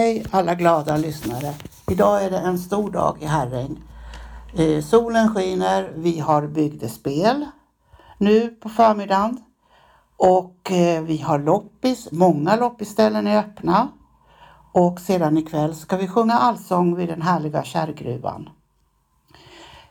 [0.00, 1.54] Hej alla glada lyssnare.
[1.90, 3.82] Idag är det en stor dag i Herräng.
[4.54, 7.46] Eh, solen skiner, vi har bygdespel
[8.18, 9.38] nu på förmiddagen
[10.16, 12.08] och eh, vi har loppis.
[12.12, 13.88] Många loppisställen är öppna
[14.72, 18.48] och sedan ikväll ska vi sjunga allsång vid den härliga kärrgruvan.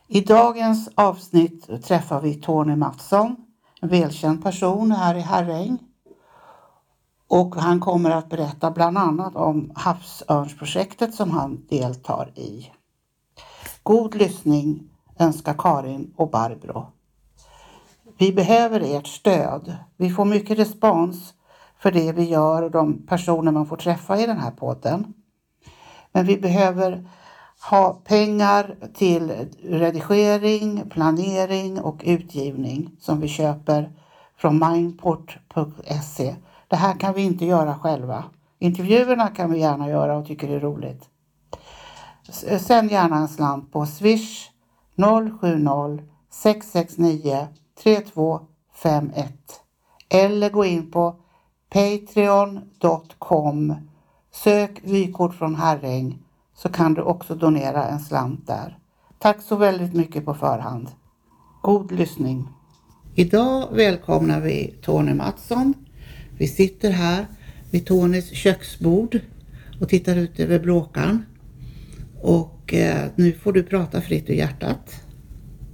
[0.08, 3.36] I dagens avsnitt träffar vi Tony Mattsson,
[3.82, 5.78] en välkänd person här i Herräng
[7.30, 12.72] och han kommer att berätta bland annat om havsörnsprojektet som han deltar i.
[13.84, 14.90] God lyssning
[15.20, 16.88] önskar Karin och Barbro.
[18.18, 19.76] Vi behöver ert stöd.
[19.98, 21.34] Vi får mycket respons
[21.80, 25.14] för det vi gör och de personer man får träffa i den här podden.
[26.12, 27.10] Men vi behöver
[27.70, 29.32] ha pengar till
[29.64, 33.92] redigering, planering och utgivning som vi köper
[34.38, 36.36] från mindport.se
[36.70, 38.24] det här kan vi inte göra själva.
[38.60, 41.10] Intervjuerna kan vi gärna göra och tycker det är roligt.
[42.48, 44.50] Eh, sänd gärna en slant på swish
[44.96, 47.48] 070 669
[47.84, 49.62] 3251
[50.10, 51.16] eller gå in på
[51.70, 53.76] patreon.com
[54.32, 56.18] Sök vykort från Herräng
[56.54, 58.78] så kan du också donera en slant där.
[59.20, 60.92] Tack så väldigt mycket på förhand.
[61.62, 62.48] God lyssning!
[63.16, 65.74] Idag välkomnar vi Tony Mattsson
[66.40, 67.26] vi sitter här
[67.72, 69.20] vid Tonys köksbord
[69.82, 71.26] och tittar ut över Blåkan.
[72.22, 75.04] Och eh, nu får du prata fritt ur hjärtat.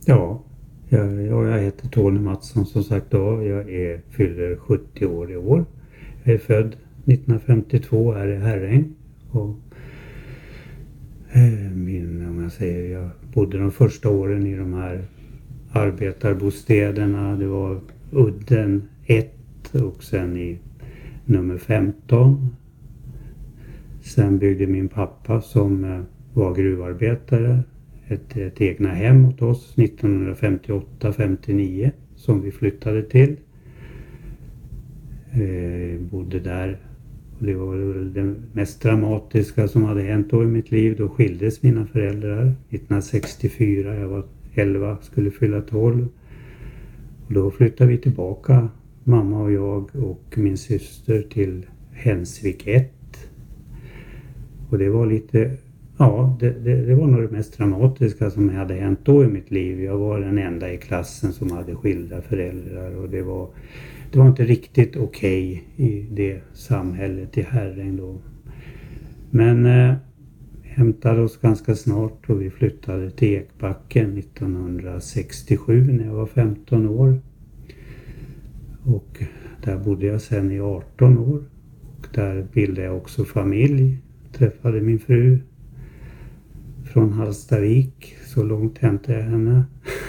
[0.05, 0.44] Ja,
[0.89, 3.44] jag, jag heter Tony Mattsson som sagt då.
[3.44, 5.66] Jag är, fyller 70 år i år.
[6.23, 8.94] Jag är född 1952 här i Herräng.
[9.31, 9.55] Och,
[11.31, 15.05] eh, min, om jag säger, jag bodde de första åren i de här
[15.72, 17.35] arbetarbostäderna.
[17.35, 19.31] Det var Udden 1
[19.73, 20.59] och sen i
[21.25, 22.55] nummer 15.
[24.02, 26.02] Sen byggde min pappa som eh,
[26.33, 27.63] var gruvarbetare
[28.07, 33.35] ett, ett egna hem åt oss 1958-59 som vi flyttade till.
[35.31, 36.79] Eh, bodde där
[37.39, 40.95] och det var väl det mest dramatiska som hade hänt då i mitt liv.
[40.97, 43.95] Då skildes mina föräldrar 1964.
[43.95, 46.07] Jag var 11, skulle fylla 12.
[47.28, 48.69] Och då flyttade vi tillbaka
[49.07, 52.91] mamma och jag och min syster till Hensvik 1.
[54.69, 55.51] Och det var lite,
[55.97, 59.51] ja det, det, det, var nog det mest dramatiska som hade hänt då i mitt
[59.51, 59.83] liv.
[59.83, 63.49] Jag var den enda i klassen som hade skilda föräldrar och det var,
[64.11, 68.21] det var inte riktigt okej okay i det samhället i Herräng då.
[69.31, 69.95] Men eh,
[70.63, 77.19] hämtade oss ganska snart och vi flyttade till Ekbacken 1967 när jag var 15 år.
[78.85, 79.23] Och
[79.63, 81.44] där bodde jag sen i 18 år.
[81.97, 83.97] Och där bildade jag också familj.
[84.31, 85.40] Träffade min fru
[86.84, 88.16] från Hallstavik.
[88.25, 89.63] Så långt hämtade jag henne.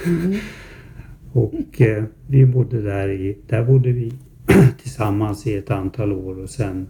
[0.05, 0.39] Mm.
[1.31, 4.13] och eh, vi bodde där i, där bodde vi
[4.81, 6.87] tillsammans i ett antal år och sen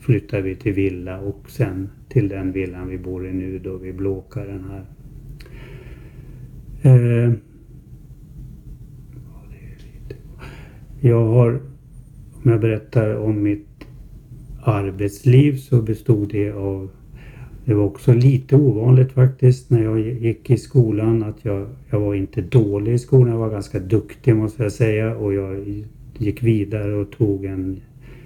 [0.00, 3.96] flyttade vi till villa och sen till den villan vi bor i nu då vid
[3.96, 4.84] Blåkaren här.
[6.82, 7.32] Eh,
[11.00, 11.60] Jag har,
[12.42, 13.66] om jag berättar om mitt
[14.62, 16.90] arbetsliv så bestod det av
[17.64, 22.14] det var också lite ovanligt faktiskt när jag gick i skolan att jag, jag var
[22.14, 25.84] inte dålig i skolan, jag var ganska duktig måste jag säga och jag
[26.18, 27.80] gick vidare och tog en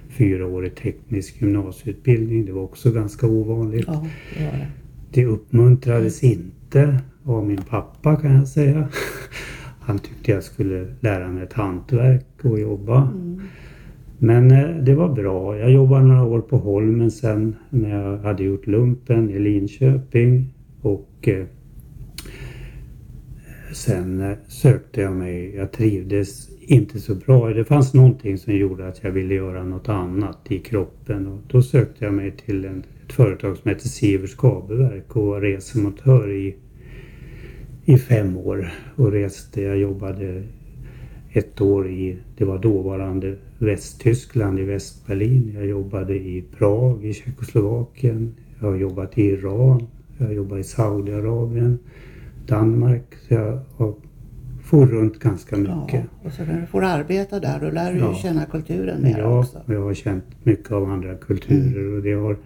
[0.09, 2.45] fyraårig teknisk gymnasieutbildning.
[2.45, 3.85] Det var också ganska ovanligt.
[3.87, 4.07] Ja,
[4.37, 4.67] det, det.
[5.11, 8.89] det uppmuntrades inte av min pappa kan jag säga.
[9.85, 13.01] Han tyckte jag skulle lära mig ett hantverk och jobba.
[13.01, 13.41] Mm.
[14.17, 15.57] Men eh, det var bra.
[15.57, 20.53] Jag jobbade några år på Holmen sen när jag hade gjort lumpen i Linköping.
[20.81, 21.45] Och eh,
[23.73, 27.49] sen eh, sökte jag mig, jag trivdes inte så bra.
[27.49, 31.27] Det fanns någonting som gjorde att jag ville göra något annat i kroppen.
[31.27, 35.41] Och då sökte jag mig till en, ett företag som heter Sivers Kabelverk och var
[35.41, 36.55] resemontör i
[37.85, 39.61] i fem år och reste.
[39.61, 40.43] Jag jobbade
[41.31, 45.51] ett år i, det var dåvarande Västtyskland i Västberlin.
[45.55, 48.35] Jag jobbade i Prag i Tjeckoslovakien.
[48.59, 49.87] Jag har jobbat i Iran.
[50.17, 51.79] Jag har jobbat i Saudiarabien,
[52.47, 53.15] Danmark.
[53.27, 53.93] Så jag har
[54.63, 55.93] for runt ganska mycket.
[55.93, 58.15] Ja, och så när du får arbeta där då lär du ja.
[58.15, 59.61] känna kulturen mer ja, också.
[59.65, 61.95] Ja, jag har känt mycket av andra kulturer mm.
[61.95, 62.37] och det har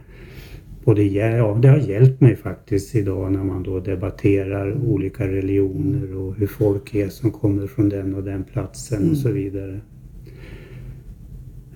[0.89, 6.15] och det, ja, det har hjälpt mig faktiskt idag när man då debatterar olika religioner
[6.15, 9.11] och hur folk är som kommer från den och den platsen mm.
[9.11, 9.81] och så vidare.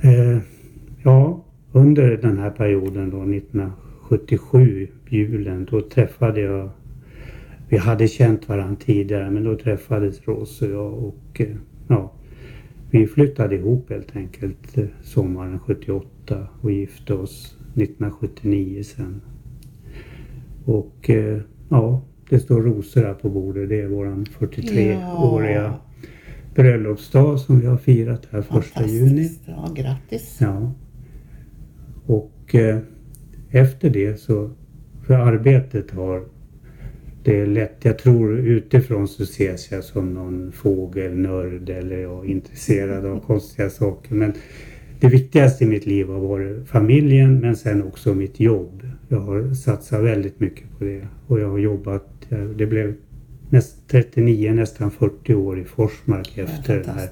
[0.01, 0.37] Eh,
[1.03, 3.71] ja, under den här perioden då
[4.01, 6.69] 77, julen, då träffade jag
[7.69, 11.55] vi hade känt varandra tidigare men då träffades Ros och jag och eh,
[11.87, 12.11] ja,
[12.91, 19.21] vi flyttade ihop helt enkelt eh, sommaren 78 och gifte oss 1979 sen.
[20.65, 21.39] Och eh,
[21.69, 23.69] ja, det står rosor här på bordet.
[23.69, 25.81] Det är våran 43-åriga ja.
[26.55, 29.31] bröllopsdag som vi har firat här första juni.
[29.45, 30.37] Ja, grattis!
[30.41, 30.71] Ja.
[32.05, 32.79] Och eh,
[33.51, 34.49] efter det så,
[35.07, 36.23] för arbetet har
[37.23, 42.29] det är lätt, jag tror utifrån så ses jag som någon fågelnörd eller jag är
[42.29, 44.15] intresserad av konstiga saker.
[44.15, 44.33] Men
[45.03, 48.87] det viktigaste i mitt liv har varit familjen men sen också mitt jobb.
[49.07, 52.95] Jag har satsat väldigt mycket på det och jag har jobbat, det blev
[53.49, 57.09] näst, 39, nästan 40 år i Forsmark efter den här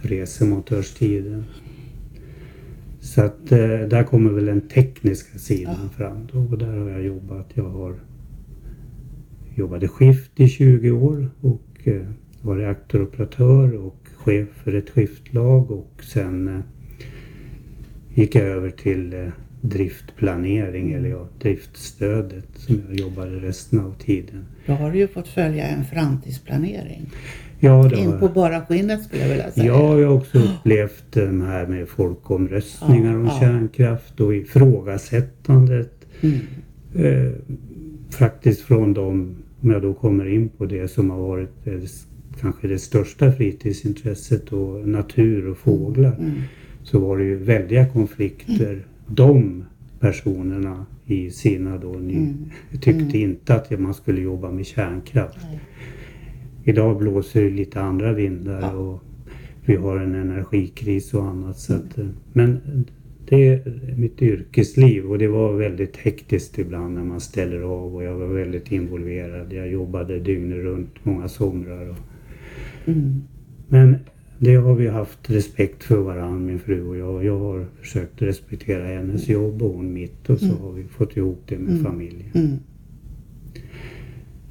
[0.00, 1.44] resemontörstiden.
[3.00, 5.88] Så att eh, där kommer väl den tekniska sidan ja.
[5.96, 7.46] fram då, och där har jag jobbat.
[7.54, 7.94] Jag har
[9.54, 12.06] jobbade skift i 20 år och eh,
[12.42, 16.60] var reaktoroperatör och chef för ett skiftlag och sen eh,
[18.14, 19.28] gick jag över till eh,
[19.60, 24.46] driftplanering eller ja, driftstödet som jag jobbade resten av tiden.
[24.66, 27.10] Då har du ju fått följa en framtidsplanering.
[27.60, 29.66] Ja, det In på bara skinnet skulle jag vilja säga.
[29.66, 33.40] Ja, jag har också upplevt de här med folkomröstningar ja, om ja.
[33.40, 36.06] kärnkraft och ifrågasättandet.
[36.20, 36.38] Mm.
[36.94, 37.32] Eh,
[38.10, 41.50] faktiskt från de, om jag då kommer in på det som har varit
[42.40, 46.16] kanske det största fritidsintresset och natur och fåglar.
[46.18, 46.42] Mm.
[46.82, 48.72] Så var det ju väldiga konflikter.
[48.72, 48.84] Mm.
[49.06, 49.64] De
[50.00, 52.50] personerna i sina då ny, mm.
[52.72, 53.30] tyckte mm.
[53.30, 55.38] inte att man skulle jobba med kärnkraft.
[55.50, 55.60] Nej.
[56.64, 58.72] Idag blåser det lite andra vindar ja.
[58.72, 59.02] och
[59.64, 61.58] vi har en energikris och annat.
[61.58, 62.12] Så att, mm.
[62.32, 62.60] men
[63.28, 68.04] det är mitt yrkesliv och det var väldigt hektiskt ibland när man ställer av och
[68.04, 69.52] jag var väldigt involverad.
[69.52, 71.88] Jag jobbade dygnet runt många somrar.
[71.88, 71.96] Och...
[72.84, 73.22] Mm.
[73.68, 73.96] Men
[74.42, 77.24] det har vi haft respekt för varandra, min fru och jag.
[77.24, 80.58] Jag har försökt respektera hennes jobb och hon mitt och så mm.
[80.58, 81.84] har vi fått ihop det med mm.
[81.84, 82.30] familjen.
[82.34, 82.58] Mm.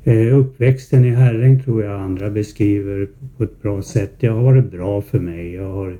[0.03, 4.11] Eh, uppväxten i Herräng tror jag andra beskriver på ett bra sätt.
[4.19, 5.53] Det har varit bra för mig.
[5.53, 5.97] Jag har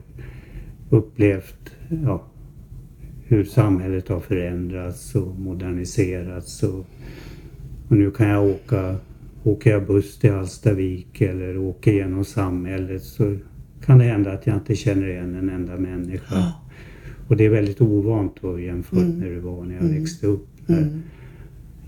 [0.90, 2.24] upplevt ja,
[3.26, 6.64] hur samhället har förändrats och moderniserats.
[6.64, 6.86] Och,
[7.88, 8.96] och nu kan jag åka,
[9.44, 13.36] åker jag buss till Hallstavik eller åker genom samhället så
[13.90, 16.36] kan det hända att jag inte känner igen en enda människa.
[16.36, 16.54] Ja.
[17.28, 19.18] Och det är väldigt ovant då jämfört mm.
[19.18, 20.00] med hur det var när jag mm.
[20.00, 20.48] växte upp.
[20.68, 21.02] Mm.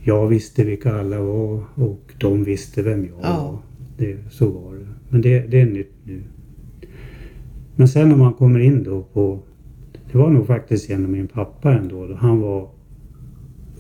[0.03, 3.43] Jag visste vilka alla var och de visste vem jag ja.
[3.43, 3.59] var.
[3.97, 4.87] Det, så var det.
[5.09, 6.21] Men det, det är nytt nu.
[7.75, 9.39] Men sen om man kommer in då på
[10.11, 12.07] det var nog faktiskt genom min pappa ändå.
[12.07, 12.69] Då han var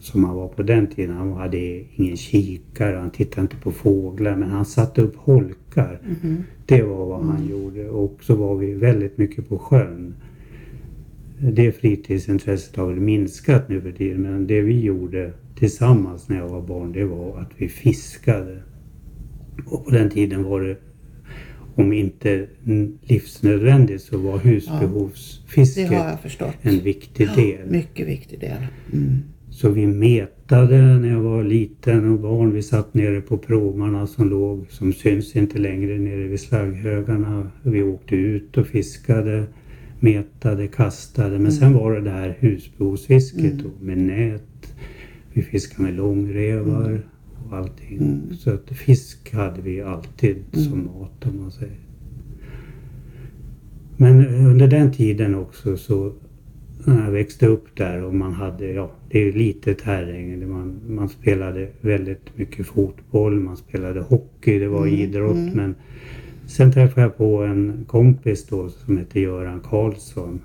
[0.01, 1.15] som han var på den tiden.
[1.15, 5.99] Han hade ingen kikare, han tittade inte på fåglar men han satte upp holkar.
[6.23, 6.43] Mm.
[6.65, 7.51] Det var vad han mm.
[7.51, 10.15] gjorde och så var vi väldigt mycket på sjön.
[11.53, 16.49] Det fritidsintresset har väl minskat nu för tiden men det vi gjorde tillsammans när jag
[16.49, 18.61] var barn det var att vi fiskade.
[19.65, 20.77] Och på den tiden var det
[21.75, 22.47] om inte
[23.01, 27.59] livsnödvändigt så var husbehovsfisket ja, en viktig del.
[27.65, 28.67] Ja, mycket viktig del.
[28.93, 29.19] Mm.
[29.61, 32.53] Så vi metade när jag var liten och barn.
[32.53, 37.51] Vi satt nere på pråmarna som låg, som syns inte längre, nere vid slagghögarna.
[37.63, 39.43] Vi åkte ut och fiskade,
[39.99, 41.29] metade, kastade.
[41.29, 41.51] Men mm.
[41.51, 43.71] sen var det det här husbehovsfisket mm.
[43.79, 44.73] med nät.
[45.33, 46.89] Vi fiskade med långrevar.
[46.89, 47.01] Mm
[47.51, 47.97] och allting.
[47.97, 48.35] Mm.
[48.35, 50.65] Så att fisk hade vi alltid mm.
[50.65, 51.79] som mat om man säger.
[53.97, 56.13] Men under den tiden också så
[56.85, 60.49] när jag växte upp där och man hade, ja det är ju litet Herräng.
[60.49, 64.99] Man, man spelade väldigt mycket fotboll, man spelade hockey, det var mm.
[64.99, 65.53] idrott mm.
[65.53, 65.75] men
[66.45, 70.39] Sen träffade jag på en kompis då som hette Göran Karlsson.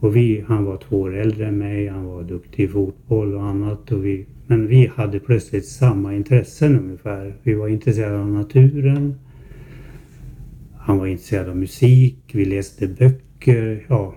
[0.00, 3.44] Och vi, han var två år äldre än mig, han var duktig i fotboll och
[3.44, 7.34] annat och vi men vi hade plötsligt samma intressen ungefär.
[7.42, 9.14] Vi var intresserade av naturen.
[10.76, 13.86] Han var intresserad av musik, vi läste böcker.
[13.88, 14.14] Ja,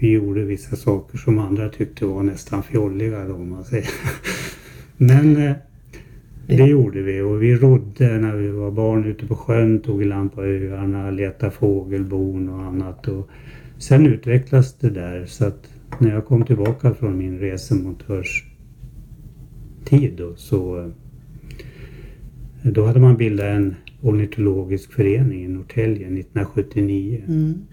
[0.00, 3.88] vi gjorde vissa saker som andra tyckte var nästan fjolliga då, om man säger.
[4.96, 5.52] Men eh,
[6.46, 10.04] det gjorde vi och vi rodde när vi var barn ute på sjön, tog i
[10.04, 13.08] land på öarna, letade fågelbon och annat.
[13.08, 13.28] Och
[13.78, 18.44] sen utvecklades det där så att när jag kom tillbaka från min resemontörs
[19.84, 20.88] tid då, så eh,
[22.72, 27.22] då hade man bildat en ornitologisk förening i Norrtälje 1979.
[27.28, 27.66] Mm.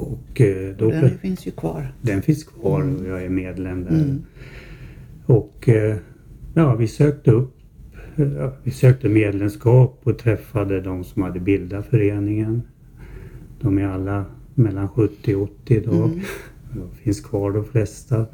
[0.00, 1.92] Och, eh, då, den finns ju kvar.
[2.02, 3.90] Den finns kvar och jag är medlem där.
[3.90, 4.22] Mm.
[5.26, 5.96] Och eh,
[6.54, 7.56] ja, vi sökte upp
[8.16, 12.62] ja, vi sökte medlemskap och träffade de som hade bildat föreningen.
[13.60, 16.08] De är alla mellan 70 och 80 idag.
[16.08, 16.20] Mm.
[16.72, 18.26] De finns kvar de flesta.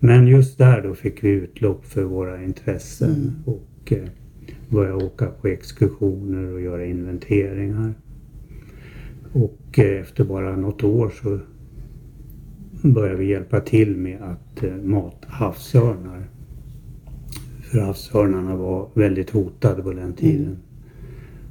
[0.00, 3.34] Men just där då fick vi utlopp för våra intressen mm.
[3.44, 4.08] och eh,
[4.68, 7.94] började åka på exkursioner och göra inventeringar.
[9.36, 11.38] Och efter bara något år så
[12.88, 16.28] började vi hjälpa till med att eh, mata havsörnar.
[17.62, 20.56] För havsörnarna var väldigt hotade på den tiden.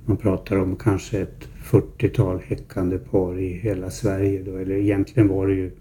[0.05, 5.47] Man pratar om kanske ett 40-tal häckande par i hela Sverige då, eller egentligen var
[5.47, 5.71] det ju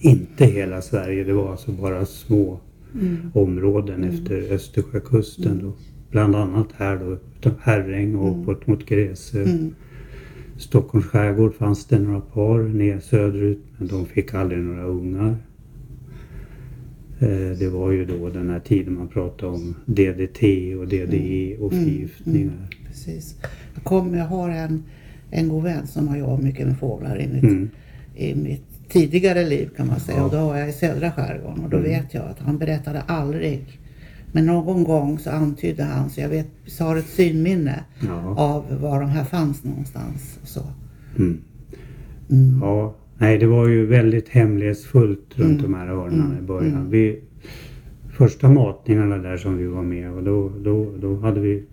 [0.00, 2.60] inte hela Sverige, det var alltså bara små
[2.94, 3.16] mm.
[3.34, 4.14] områden mm.
[4.14, 5.60] efter Östersjökusten.
[5.62, 5.72] Då.
[6.10, 8.40] Bland annat här då, Herräng och mm.
[8.40, 9.42] uppåt mot Gräsö.
[9.42, 9.74] Mm.
[10.56, 15.36] Stockholms skärgård fanns det några par ner söderut men de fick aldrig några ungar.
[17.18, 20.42] Eh, det var ju då den här tiden man pratade om DDT
[20.78, 21.84] och DDE och mm.
[21.84, 22.52] förgiftningar.
[22.52, 22.86] Mm.
[22.86, 23.36] Precis.
[23.74, 24.82] Jag, kom, jag har en,
[25.30, 27.70] en god vän som har jobbat mycket med fåglar i mitt, mm.
[28.16, 30.18] i mitt tidigare liv kan man säga.
[30.18, 30.24] Ja.
[30.24, 31.90] Och då var jag i södra skärgården och då mm.
[31.90, 33.80] vet jag att han berättade aldrig
[34.34, 38.34] men någon gång så antydde han, så jag vet, så har ett synminne ja.
[38.36, 40.38] av var de här fanns någonstans.
[40.42, 40.60] Och så.
[41.18, 41.38] Mm.
[42.30, 42.58] Mm.
[42.62, 45.62] Ja, nej det var ju väldigt hemlighetsfullt runt mm.
[45.62, 46.46] de här örnarna i mm.
[46.46, 46.74] början.
[46.74, 46.90] Mm.
[46.90, 47.20] Vi,
[48.16, 51.64] första matningarna där som vi var med och då, då, då hade vi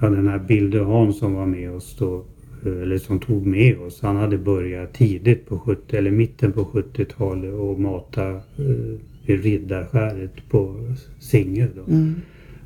[0.00, 2.24] ja, den här Bilde Hans som var med oss då,
[2.64, 4.02] eller som tog med oss.
[4.02, 10.48] Han hade börjat tidigt på 70 eller mitten på 70-talet och mata eh, vid Riddarskäret
[10.48, 11.66] på Singö.
[11.76, 11.92] Då.
[11.92, 12.14] Mm.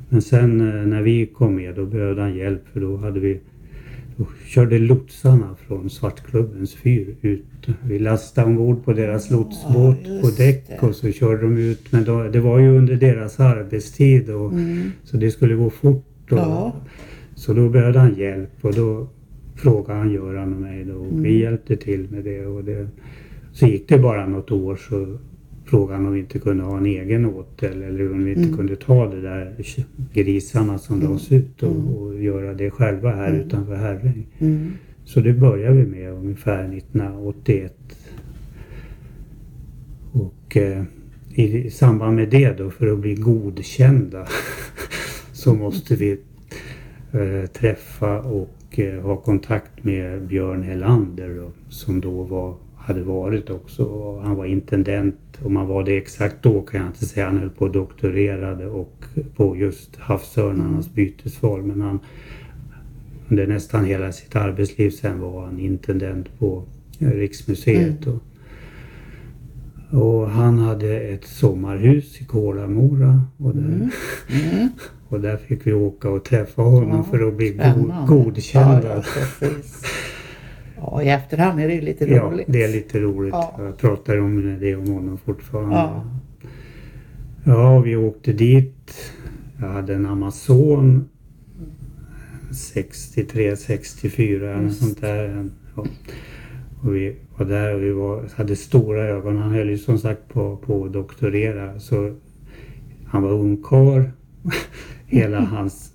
[0.09, 3.39] Men sen eh, när vi kom med då behövde han hjälp för då hade vi
[4.19, 7.45] då körde lotsarna från Svartklubbens fyr ut.
[7.83, 10.87] Vi lastade ombord på deras lotsbåt ja, på däck det.
[10.87, 11.91] och så körde de ut.
[11.91, 14.91] Men då, det var ju under deras arbetstid och, mm.
[15.03, 16.31] så det skulle gå fort.
[16.31, 16.75] Och, ja.
[17.35, 19.07] Så då behövde han hjälp och då
[19.55, 20.93] frågade han Göran och mig då.
[20.93, 21.23] Och mm.
[21.23, 22.45] Vi hjälpte till med det.
[22.45, 22.87] Och det.
[23.51, 25.17] Så gick det bara något år så
[25.69, 28.57] frågan om vi inte kunde ha en egen åtel eller om vi inte mm.
[28.57, 29.55] kunde ta det där
[30.13, 31.07] grisarna som mm.
[31.07, 31.87] lades ut och, mm.
[31.87, 33.41] och, göra det själva här mm.
[33.41, 34.27] utanför Herräng.
[34.39, 34.71] Mm.
[35.05, 37.73] Så det började vi med ungefär 1981.
[40.11, 40.83] Och eh,
[41.29, 44.27] i, i samband med det då för att bli godkända
[45.31, 46.11] så måste vi
[47.11, 52.55] eh, träffa och eh, ha kontakt med Björn Helander då, som då var
[52.89, 54.15] hade varit också.
[54.23, 55.15] Han var intendent.
[55.43, 57.25] Om han var det exakt då kan jag inte säga.
[57.25, 59.03] Han höll på och doktorerade och
[59.35, 61.63] på just havsörnarnas bytesval.
[61.63, 61.99] Men han,
[63.27, 66.63] under nästan hela sitt arbetsliv sen var han intendent på
[66.99, 68.05] Riksmuseet.
[68.05, 68.19] Mm.
[69.91, 73.21] Och, och, han hade ett sommarhus i Kolamora.
[73.37, 73.89] Och där, mm.
[74.29, 74.69] Mm.
[75.07, 79.03] och där fick vi åka och träffa honom ja, för att bli go godkända.
[79.41, 79.47] Ja,
[80.81, 82.47] ja, i efterhand är det lite roligt.
[82.47, 83.33] Ja, det är lite roligt.
[83.33, 83.55] Ja.
[83.57, 85.75] Jag pratar om det om honom fortfarande.
[85.75, 86.03] Ja.
[87.43, 89.13] ja, vi åkte dit.
[89.59, 91.09] Jag hade en Amazon
[92.51, 95.49] 63, 64 eller sånt där.
[95.75, 95.85] Ja.
[96.81, 99.37] Och vi var där och vi var, hade stora ögon.
[99.37, 101.79] Han höll ju som sagt på, på att doktorera.
[101.79, 102.15] Så
[103.05, 104.03] han var ungkarl.
[105.05, 105.88] Hela hans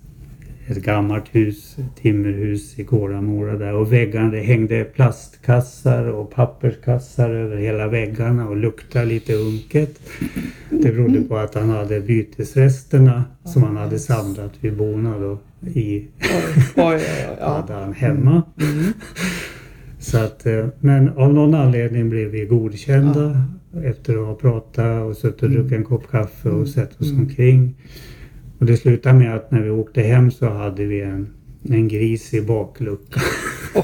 [0.67, 7.57] ett gammalt hus, timmerhus i Gårdamora där och väggarna det hängde plastkassar och papperskassar över
[7.57, 9.99] hela väggarna och luktade lite unket.
[10.69, 16.07] Det berodde på att han hade bytesresterna som han hade samlat vid Bona då i
[16.75, 17.01] oj,
[17.41, 18.43] hade han hemma.
[18.61, 18.93] Mm.
[19.99, 23.41] Så att, eh, men av någon anledning blev vi godkända
[23.83, 27.21] efter att ha pratat och suttit och druckit en kopp kaffe och sett oss mm.
[27.21, 27.75] omkring.
[28.59, 31.27] Och det slutade med att när vi åkte hem så hade vi en,
[31.63, 33.23] en gris i bakluckan.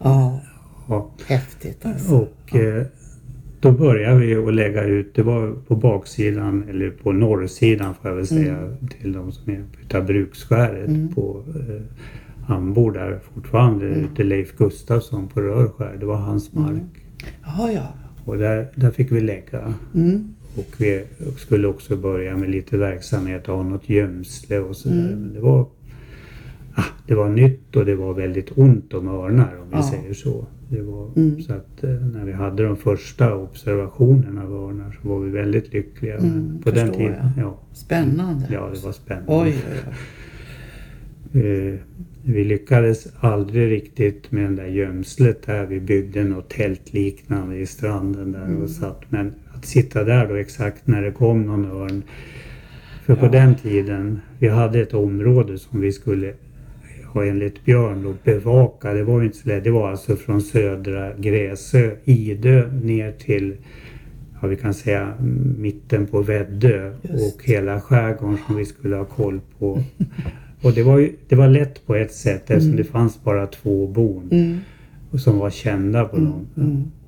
[0.00, 0.40] ja,
[1.26, 2.14] häftigt alltså.
[2.14, 2.86] Och eh,
[3.60, 8.16] då började vi att lägga ut, det var på baksidan eller på norrsidan får jag
[8.16, 8.88] väl säga mm.
[9.00, 11.14] till de som är utav bruksskäret mm.
[11.14, 11.82] på eh,
[12.48, 14.04] han bor där fortfarande, mm.
[14.04, 15.96] ute Leif Gustafsson på Rörskär.
[16.00, 16.64] Det var hans mm.
[16.64, 17.04] mark.
[17.42, 17.88] Jaha, ja.
[18.24, 19.74] Och där, där fick vi lägga.
[19.94, 20.34] Mm.
[20.56, 21.04] Och vi
[21.36, 24.96] skulle också börja med lite verksamhet och ha något gömsle och sådär.
[24.96, 25.20] Mm.
[25.20, 25.66] Men det var,
[26.74, 29.82] ah, det var nytt och det var väldigt ont om örnar om vi ja.
[29.82, 30.46] säger så.
[30.70, 31.42] Det var, mm.
[31.42, 35.72] Så att eh, när vi hade de första observationerna av örnar så var vi väldigt
[35.72, 36.16] lyckliga.
[36.16, 37.58] Mm, på den tiden, ja.
[37.72, 38.46] Spännande.
[38.50, 39.32] Ja, det var spännande.
[39.32, 39.94] Oj, oj, oj.
[41.32, 41.74] Eh,
[42.22, 45.66] vi lyckades aldrig riktigt med det där gömslet där.
[45.66, 48.62] Vi byggde något tältliknande i stranden där mm.
[48.62, 49.02] och satt.
[49.08, 52.02] Men att sitta där då exakt när det kom någon örn.
[53.06, 53.30] För på Ja.
[53.30, 56.32] den tiden, vi hade ett område som vi skulle
[57.12, 58.92] ha enligt Björn då bevaka.
[58.92, 59.64] Det var ju inte så lätt.
[59.64, 63.54] Det var alltså från södra Gräsö, Idö ner till
[64.42, 65.12] ja, vi kan säga
[65.58, 67.36] mitten på Väddö Just.
[67.36, 69.82] och hela skärgården som vi skulle ha koll på.
[70.62, 73.86] Och det var, ju, det var lätt på ett sätt eftersom det fanns bara två
[73.86, 74.58] bon Mm.
[75.18, 76.46] som var kända på dem.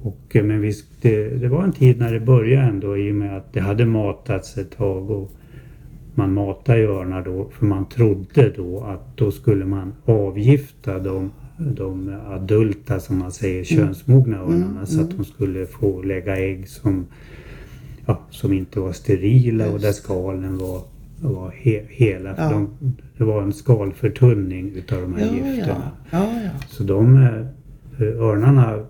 [0.03, 0.09] Mm.
[0.13, 3.15] Och, eh, men visst, det, det var en tid när det började ändå i och
[3.15, 5.31] med att det hade matats ett tag och
[6.15, 12.17] man matade örnar då för man trodde då att då skulle man avgifta de, de
[12.29, 17.07] adulta som man säger könsmogna örnarna så att de skulle få lägga ägg som,
[18.07, 19.85] ja, som inte var sterila och Just.
[19.85, 20.81] där skalen var,
[21.21, 22.35] var he, hela.
[22.35, 22.51] För Ja.
[22.51, 22.69] de,
[23.19, 25.91] det var en skalförtunning utav de här Ja, gifterna.
[26.11, 26.29] ja.
[26.69, 28.87] Så de eh, örnarna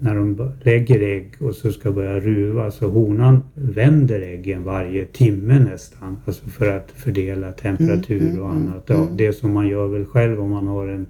[0.00, 5.58] när de lägger ägg och så ska börja ruva så honan vänder äggen varje timme
[5.58, 6.16] nästan.
[6.26, 8.84] Alltså för att fördela temperatur Mm, mm, och mm, annat.
[8.86, 9.16] Ja, mm.
[9.16, 11.06] Det som man gör väl själv om man har en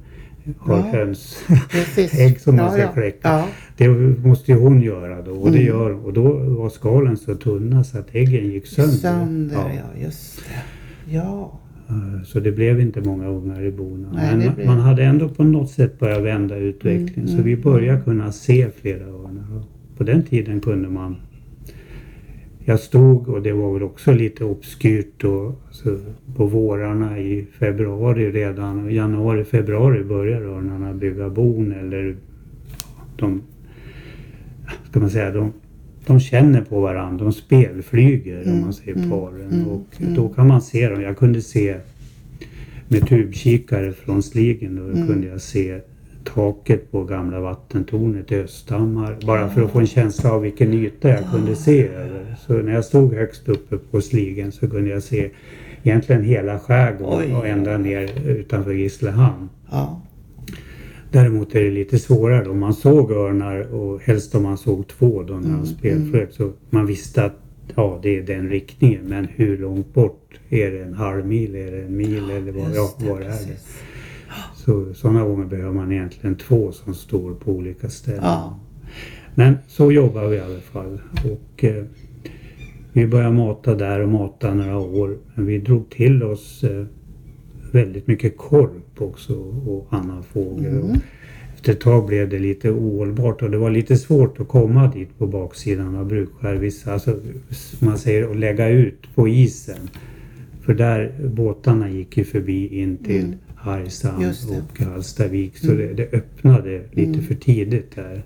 [0.59, 0.83] har Ja.
[0.83, 1.39] höns
[1.71, 2.15] Precis.
[2.21, 2.93] ägg som man ja, ska ja.
[2.93, 3.29] kläcka.
[3.29, 3.47] Ja.
[3.77, 3.89] Det
[4.25, 5.67] måste ju hon göra då och det Mm.
[5.69, 8.93] gör Och då var skalen så tunna så att äggen gick sönder.
[8.97, 9.71] Sönder, Ja.
[9.75, 10.03] ja.
[10.05, 11.15] Just det.
[11.15, 11.61] Ja.
[11.89, 14.09] Eh, Så det blev inte många ungar i bona.
[14.13, 17.15] Nej, Men blev- man hade ändå på något sätt börjat vända utvecklingen.
[17.15, 19.63] Mm, så mm, vi började kunna se flera örnar.
[19.97, 21.17] På den tiden kunde man...
[22.65, 25.55] Jag stod och det var väl också lite obskyrt då.
[25.67, 25.99] Alltså
[26.37, 28.95] på vårarna i februari redan.
[28.95, 32.17] Januari, februari börjar örnarna bygga bon eller
[33.17, 33.43] de...
[34.91, 35.53] Ska man säga, de,
[36.09, 37.25] de känner på varandra.
[37.25, 39.51] De spelflyger om Mm, man säger mm, paren.
[39.53, 40.15] mm, och mm.
[40.15, 41.03] då kan man se dem.
[41.03, 41.77] Jag kunde se
[42.89, 45.07] med tubkikare från Sligen då Mm.
[45.07, 45.81] kunde jag se
[46.25, 49.17] taket på gamla vattentornet i Östhammar.
[49.27, 52.37] Bara för att få en känsla av vilken yta jag kunde se över.
[52.47, 55.31] Så när jag stod högst uppe på Sligen så kunde jag se
[55.83, 59.49] egentligen hela skärgården och ända ner utanför Grisslehamn.
[59.71, 60.01] Ja.
[61.11, 62.55] Däremot är det lite svårare då.
[62.55, 66.33] Man såg örnar och helst om man såg två då när Mm, spelflög.
[66.33, 67.37] Så man visste att
[67.75, 69.05] ja, det är den riktningen.
[69.05, 70.41] Men hur långt bort?
[70.49, 71.55] Är det en halv mil?
[71.55, 72.31] Är det en mil?
[72.31, 73.59] Eller vad, ja, det, vad är det?
[74.55, 78.21] Så sådana gånger behöver man egentligen två som står på olika ställen.
[78.23, 78.61] Ja.
[79.35, 81.01] Men så jobbar vi i alla fall.
[81.25, 81.85] Och eh,
[82.93, 85.19] vi började mata där och mata några år.
[85.35, 86.85] Men vi drog till oss eh,
[87.73, 89.35] väldigt mycket korp också
[89.67, 90.67] och annan fågel.
[90.81, 90.97] Mm.
[91.55, 95.19] Efter ett tag blev det lite ohållbart och det var lite svårt att komma dit
[95.19, 96.55] på baksidan av Brukskär.
[96.55, 97.17] Vissa, alltså,
[97.81, 99.79] man säger, att lägga ut på isen.
[100.61, 103.39] För där båtarna gick ju förbi in till Mm.
[103.57, 105.59] Hargshamn och Hallstavik.
[105.59, 107.23] Så det, det öppnade lite Mm.
[107.23, 108.23] för tidigt där.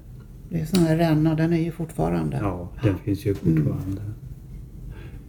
[0.51, 2.39] Det är sån här ränna, den är ju fortfarande.
[2.41, 3.57] Ja, den finns ju Mm.
[3.57, 4.01] fortfarande.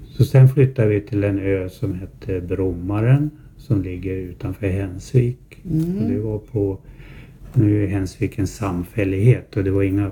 [0.05, 3.29] Så sen flyttade vi till en ö som hette Brommaren
[3.63, 5.61] som ligger utanför Hensvik.
[5.71, 6.07] Mm.
[6.07, 6.77] Det var på,
[7.53, 10.11] nu är Hensvik en samfällighet och det var inga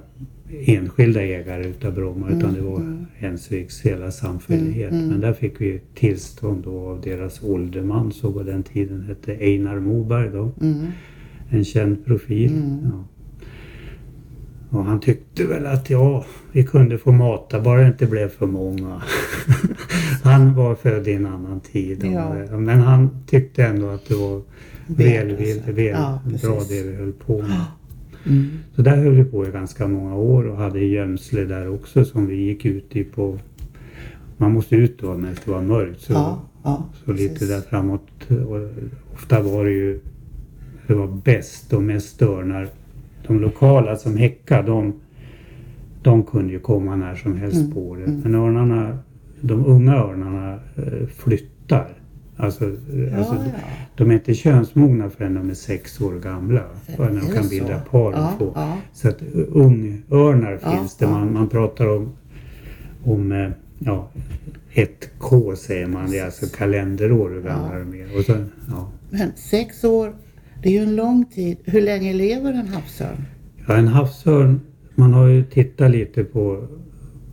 [0.66, 3.06] enskilda ägare utav Bromma utan det var mm.
[3.16, 4.92] Hensviks hela samfällighet.
[4.92, 5.12] Mm, mm.
[5.12, 9.80] Men där fick vi tillstånd då av deras ålderman som på den tiden hette Einar
[9.80, 10.52] Moberg då.
[10.62, 10.88] Mm.
[11.50, 12.52] En känd profil.
[12.52, 12.80] Mm.
[12.84, 13.06] Ja.
[14.72, 18.48] Och han tyckte väl att ja, vi kunde få mata bara det inte blev för
[18.48, 19.02] många.
[20.24, 22.06] han var född i en annan tid.
[22.06, 22.58] Ja.
[22.58, 24.42] Men han tyckte ändå att det var
[24.88, 27.62] väl, Väl, väl, Ja, bra det vi höll på med.
[28.26, 28.50] Mm.
[28.76, 32.28] Så där höll vi på i ganska många år och hade gömsle där också som
[32.28, 33.40] vi gick ut i på
[34.38, 36.02] man måste ut då när det var mörkt.
[36.02, 38.08] Så, Ja, ja, så lite där framåt.
[39.14, 40.00] Ofta var det ju
[40.88, 42.70] det var bäst och mest örnar.
[43.28, 44.94] De lokala som häckade de,
[46.02, 48.04] de kunde ju komma när som helst Mm, på det.
[48.04, 48.20] mm.
[48.24, 48.98] Men örnarna,
[49.42, 51.88] de unga örnarna eh, flyttar.
[52.38, 52.72] Alltså, eh,
[53.12, 53.42] Ja, alltså, ja.
[53.96, 56.62] de är inte könsmogna förrän de är sex år gamla.
[56.98, 57.50] Förrän de kan så?
[57.50, 58.52] bilda par Ja, få.
[58.56, 58.78] ja.
[58.94, 61.08] Så att uh, ungörnar finns det.
[61.08, 62.10] Man, man pratar om,
[63.04, 64.08] om eh, ja,
[64.74, 66.12] ett K säger man.
[66.12, 68.18] Det är alltså kalenderår hur gamla de är.
[68.18, 68.24] Och
[68.70, 68.88] ja.
[69.10, 70.14] Men sex år,
[70.62, 71.58] det är ju en lång tid.
[71.64, 73.26] Hur länge lever en havsörn?
[73.68, 74.60] ja, en havsörn,
[74.96, 76.68] man har ju tittat lite på,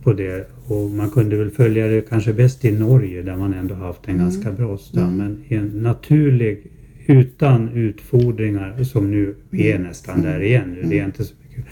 [0.03, 3.75] på det och man kunde väl följa det kanske bäst i Norge där man ändå
[3.75, 4.25] haft en Mm.
[4.25, 5.03] ganska bra stam.
[5.03, 5.17] Mm.
[5.17, 6.67] Men en naturlig,
[7.07, 9.87] utan utfodringar som nu, vi är Mm.
[9.87, 11.05] nästan där igen nu, det är Mm.
[11.05, 11.65] inte så mycket.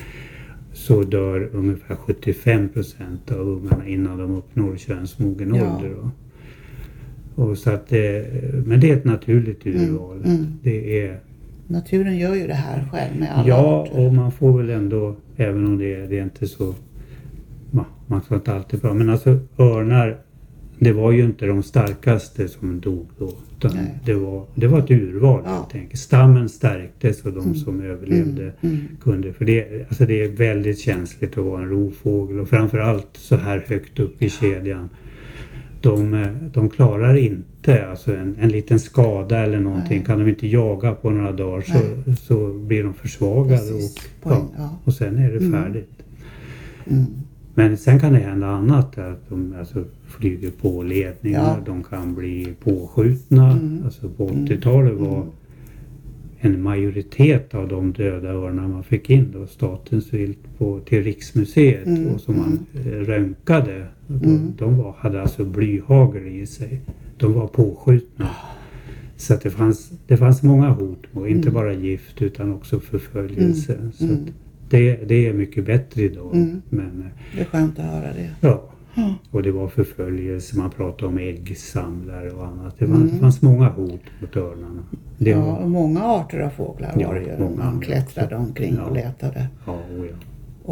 [0.74, 5.76] Så dör ungefär 75 procent av ungarna innan de uppnår könsmogen Ja.
[5.78, 5.90] ålder.
[5.96, 6.12] Då.
[7.44, 8.26] Och så att det,
[8.66, 10.22] men det är ett naturligt urval.
[10.26, 10.46] mm.
[10.64, 11.20] Det är
[11.68, 14.06] Naturen gör ju det här själv med alla Ja, arter.
[14.06, 16.76] och man får väl ändå, även om det, det är inte så...
[18.10, 18.94] Man ska inte alltid bra.
[18.94, 20.18] Men alltså örnar,
[20.80, 23.32] det var ju inte de starkaste som dog då.
[23.58, 24.00] Utan Nej.
[24.06, 25.52] det, var, det var ett urval Ja.
[25.52, 26.00] helt enkelt.
[26.00, 28.82] Stammen stärktes och de som överlevde Mm, mm.
[29.04, 29.34] kunde.
[29.34, 33.66] För det, alltså det är väldigt känsligt att vara en rovfågel och framförallt så här
[33.68, 34.90] högt upp i kedjan.
[35.82, 40.06] De, de klarar inte, alltså en, en liten skada eller någonting, Nej.
[40.06, 43.96] kan de inte jaga på några dagar så, så blir de försvagade Precis.
[44.24, 44.70] och, ja, ja.
[44.84, 45.52] och sen är det Mm.
[45.64, 45.90] färdigt.
[46.90, 47.06] Mm.
[47.54, 51.58] Men sen kan det hända annat, att de alltså, flyger på ledningar, Ja.
[51.66, 53.52] de kan bli påskjutna.
[53.52, 53.82] Mm.
[53.86, 55.28] Alltså på 80-talet var Mm.
[56.40, 61.86] En majoritet av de döda örnar man fick in då, statens vilt på, till Riksmuseet
[61.88, 63.88] Mm, och som man eh, röntgade.
[64.08, 64.54] De, Mm.
[64.58, 66.82] de var, hade alltså blyhagel i sig.
[67.18, 68.30] De var påskjutna.
[69.16, 71.54] Så det, fanns, det fanns många hot, och inte Mm.
[71.54, 73.74] bara gift utan också förföljelse.
[73.76, 74.18] Mm, Så mm.
[74.70, 76.36] det, det är mycket bättre idag.
[76.36, 76.62] Mm.
[76.70, 78.30] Men eh, Det är skönt att höra det.
[78.42, 78.64] ja,
[79.32, 82.76] och det var förföljelse, man pratade om äggsamlare och annat.
[82.80, 83.20] Det, fanns, Mm.
[83.20, 84.84] fanns många hot mot örnarna.
[85.18, 87.32] Det Ja, var, och många arter av fåglar Ja, var det ju.
[87.62, 88.84] andra klättrade omkring Ja.
[88.84, 89.48] och letade.
[89.66, 90.16] ja, oh ja.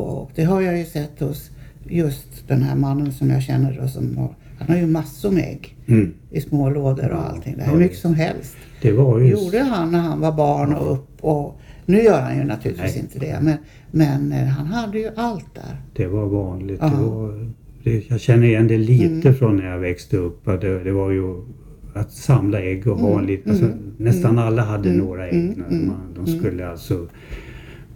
[0.01, 1.51] Och det har jag ju sett hos
[1.89, 4.29] just den här mannen som jag känner då som har,
[4.60, 6.13] han har ju massor med ägg Mm.
[6.31, 7.55] i små lådor och Ja, allting.
[7.58, 8.55] Det ja, är mycket som helst.
[8.81, 9.31] Det var Det ju...
[9.31, 12.99] gjorde han när han var barn och upp och nu gör han ju naturligtvis Nej.
[13.03, 13.58] inte det men,
[13.91, 15.81] men eh, han hade ju allt där.
[15.95, 16.77] Det var vanligt.
[16.81, 16.88] Ja.
[16.89, 17.51] Det var,
[17.84, 19.34] det, jag känner igen det lite Mm.
[19.36, 20.45] från när jag växte upp.
[20.45, 21.41] Det, det var ju
[21.95, 23.51] att samla ägg och ha Mm, en liten...
[23.51, 25.34] Alltså, mm, nästan alla hade mm, några ägg.
[25.36, 26.39] mm, när mm, man, de mm.
[26.39, 27.08] skulle alltså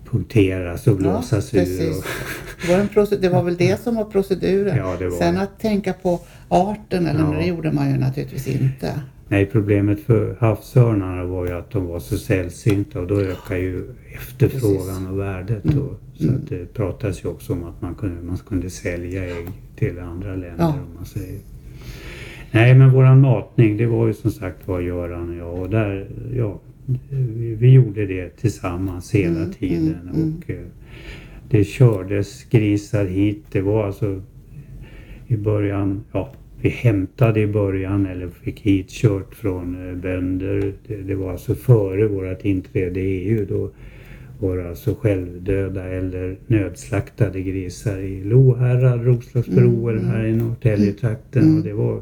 [0.05, 1.59] punkteras och blåsas ur.
[1.59, 1.97] precis.
[1.97, 4.77] Och, Det var, väl det som var proceduren.
[4.77, 5.41] Ja, var Sen det.
[5.41, 7.31] att tänka på arten, eller Ja.
[7.39, 9.01] det gjorde man ju naturligtvis inte.
[9.27, 13.83] nej, problemet för havsörnarna var ju att de var så sällsynta och då ökar ju
[14.15, 15.09] efterfrågan Precis.
[15.09, 15.65] och värdet.
[15.65, 16.35] Mm, Och, så mm.
[16.35, 20.29] att det pratas ju också om att man kunde, man kunde sälja ägg till andra
[20.31, 20.67] länder Ja.
[20.69, 21.39] om man säger.
[22.51, 26.07] Nej men våran matning det var ju som sagt var Göran och jag och där,
[26.35, 26.59] ja,
[27.59, 30.37] vi, gjorde det tillsammans hela Mm, tiden mm, mm.
[30.37, 30.65] och eh,
[31.49, 33.43] det kördes grisar hit.
[33.51, 34.21] Det var alltså
[35.27, 36.31] i början, ja
[36.61, 40.73] vi hämtade i början eller fick hit kört från eh, bönder.
[40.87, 43.45] Det, det var alltså före vårt inträde i EU.
[43.49, 43.71] Då
[44.39, 51.43] var det alltså självdöda eller nödslaktade grisar i Lohärad, Roslagsbro Mm, eller här i Norrtäljetrakten.
[51.43, 51.57] Mm.
[51.57, 52.01] Och det var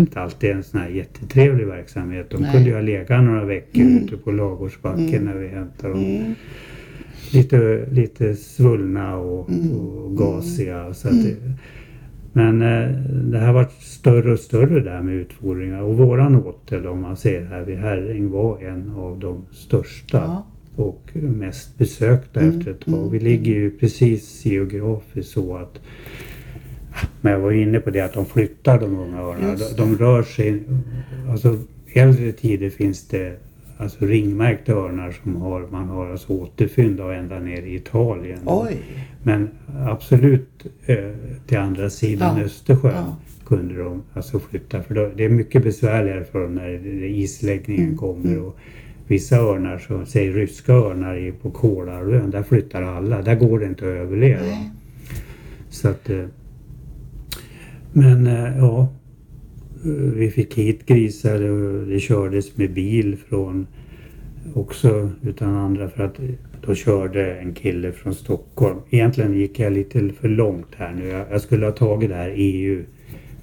[0.00, 2.26] inte alltid en sån här jättetrevlig verksamhet.
[2.30, 2.52] De Nej.
[2.52, 3.96] kunde ju ha legat några veckor Mm.
[4.04, 5.24] ute på Lagårdsbacken Mm.
[5.24, 6.04] när vi hämtade dem.
[6.04, 6.34] Mm.
[7.32, 9.72] Lite, lite svullna och, Mm.
[9.76, 10.94] och gasiga.
[10.94, 11.24] Så Mm.
[11.24, 11.36] det,
[12.32, 12.88] men eh,
[13.30, 15.82] det har varit större och större där med utfodringar.
[15.82, 20.46] Och våran åtel om man ser här vid Herräng var en av de största Ja.
[20.84, 22.94] och mest besökta Mm, efter ett tag.
[22.94, 25.80] mm, Vi ligger ju precis geografiskt så att
[27.24, 29.54] men jag var inne på det att de flyttar de unga örnarna.
[29.56, 30.62] De, de rör sig,
[31.30, 31.58] alltså
[31.94, 33.36] äldre tider finns det
[33.76, 38.38] alltså ringmärkta örnar som har, man har alltså återfynd av ända ner i Italien.
[38.46, 38.76] Oj.
[39.22, 39.48] Men
[39.86, 40.96] absolut eh,
[41.46, 43.16] till andra sidan Ja, Östersjön ja.
[43.46, 44.82] kunde de alltså flytta.
[44.82, 48.26] För då, det är mycket besvärligare för dem när isläggningen Mm, kommer.
[48.26, 48.44] mm.
[48.44, 48.56] Och
[49.06, 53.22] vissa örnar, så, säg ryska örnar på Kolahalvön, där flyttar alla.
[53.22, 54.42] Där går det inte att överleva.
[54.42, 54.70] Nej.
[55.70, 56.24] Så att, eh,
[57.96, 58.88] men eh, ja,
[59.84, 63.66] eh, vi fick hit grisar och det kördes med bil från
[64.54, 66.24] också utan andra för att eh,
[66.66, 68.78] då körde en kille från Stockholm.
[68.90, 71.08] Egentligen gick jag lite för långt här nu.
[71.30, 72.84] Jag, skulle ha tagit det här EU.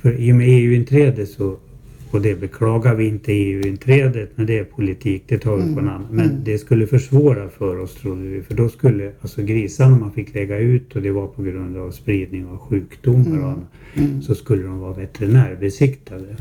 [0.01, 1.57] För i och med EU-inträde så,
[2.12, 5.71] och det beklagar vi inte EU-inträdet, men det är politik, det tar vi på en
[5.78, 6.08] Mm, annan.
[6.12, 6.43] Men mm.
[6.43, 8.41] det skulle försvåra för oss trodde vi.
[8.41, 11.91] För då skulle alltså grisarna man fick lägga ut och det var på grund av
[11.91, 13.54] spridning av sjukdomar och
[13.95, 14.10] Mm.
[14.10, 14.24] annat.
[14.24, 16.36] Så skulle de vara veterinärbesiktade.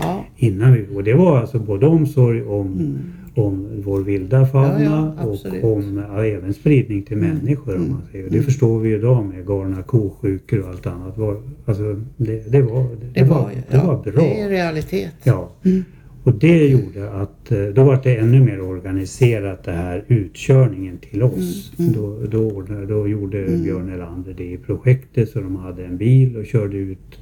[0.00, 0.24] Ja.
[0.36, 2.98] Innan vi, och det var alltså både omsorg om.
[3.34, 5.14] Om vår vilda fauna Ja,
[5.44, 7.76] ja, och om ja, även spridning till Mm, människor.
[7.76, 8.24] Om man säger.
[8.24, 8.44] Det mm.
[8.44, 11.18] förstår vi ju idag med galna kosjukor och allt annat.
[11.18, 14.12] Var, alltså, det, det, var, det, Det var, ju- det var bra.
[14.22, 15.10] Det är realitet.
[15.24, 15.50] Ja.
[15.64, 15.84] Mm.
[16.22, 21.22] Och det gjorde att eh, då var det ännu mer organiserat det här utkörningen till
[21.22, 21.72] oss.
[21.78, 22.02] Mm, mm.
[22.02, 23.62] Då, då, då gjorde Mm.
[23.62, 27.18] Björn Elander det i projektet så de hade en bil och körde ut.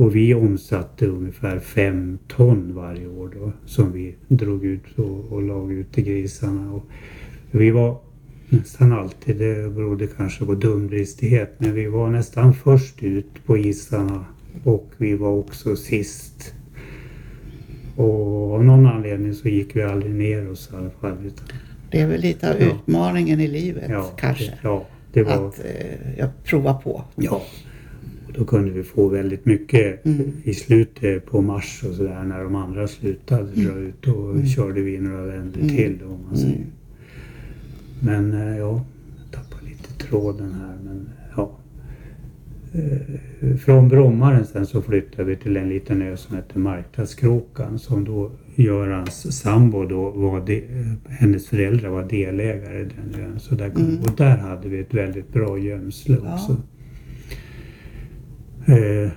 [0.00, 5.42] Och vi omsatte ungefär fem ton varje år då som vi drog ut och, och
[5.42, 6.72] lag ut till grisarna.
[6.72, 6.84] Och
[7.50, 7.98] vi var
[8.48, 14.24] nästan alltid, det berodde kanske på dumdristighet, men vi var nästan först ut på isarna
[14.64, 16.54] och vi var också sist
[17.96, 21.16] och av någon anledning så gick vi aldrig ner oss i alla fall.
[21.26, 21.46] Utan,
[21.90, 22.66] Det är väl lite av Ja.
[22.66, 24.44] utmaningen i livet ja, kanske.
[24.44, 25.48] Det, ja, det var...
[25.48, 27.04] Att eh, jag provar på.
[27.16, 27.42] Ja.
[28.34, 30.20] Då kunde vi få väldigt mycket Mm.
[30.44, 33.94] i slutet på mars och sådär när de andra slutade dra ut.
[34.02, 35.76] Då körde vi några vändor Mm.
[35.76, 36.54] till då, om man säger.
[36.56, 36.66] Mm.
[38.00, 38.84] Men eh, ja,
[39.22, 40.76] jag tappar lite tråden här.
[40.84, 41.50] Men ja.
[42.72, 48.04] Eh, Från Brommaren sen så flyttade vi till en liten ö som heter Marktadskråkan som
[48.04, 50.62] då Görans sambo då var de,
[51.08, 53.40] hennes föräldrar var delägare i den ön.
[53.40, 53.98] Så där, Mm.
[54.00, 56.34] Och där hade vi ett väldigt bra gömsle Ja.
[56.34, 56.56] också.
[58.70, 59.10] Eh,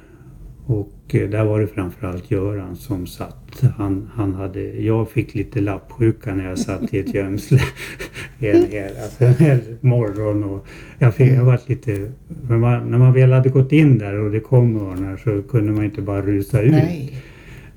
[0.66, 3.64] och eh, där var det framförallt Göran som satt.
[3.78, 7.60] Han, han hade, jag fick lite lappsjuka när jag satt i ett gömsle
[8.40, 10.44] en hel, alltså en hel morgon.
[10.44, 10.68] Och
[11.00, 12.12] jag, fick, jag var lite,
[12.50, 15.72] när man, när man väl hade gått in där och det kom örnar så kunde
[15.72, 17.24] man inte bara rusa ut Nej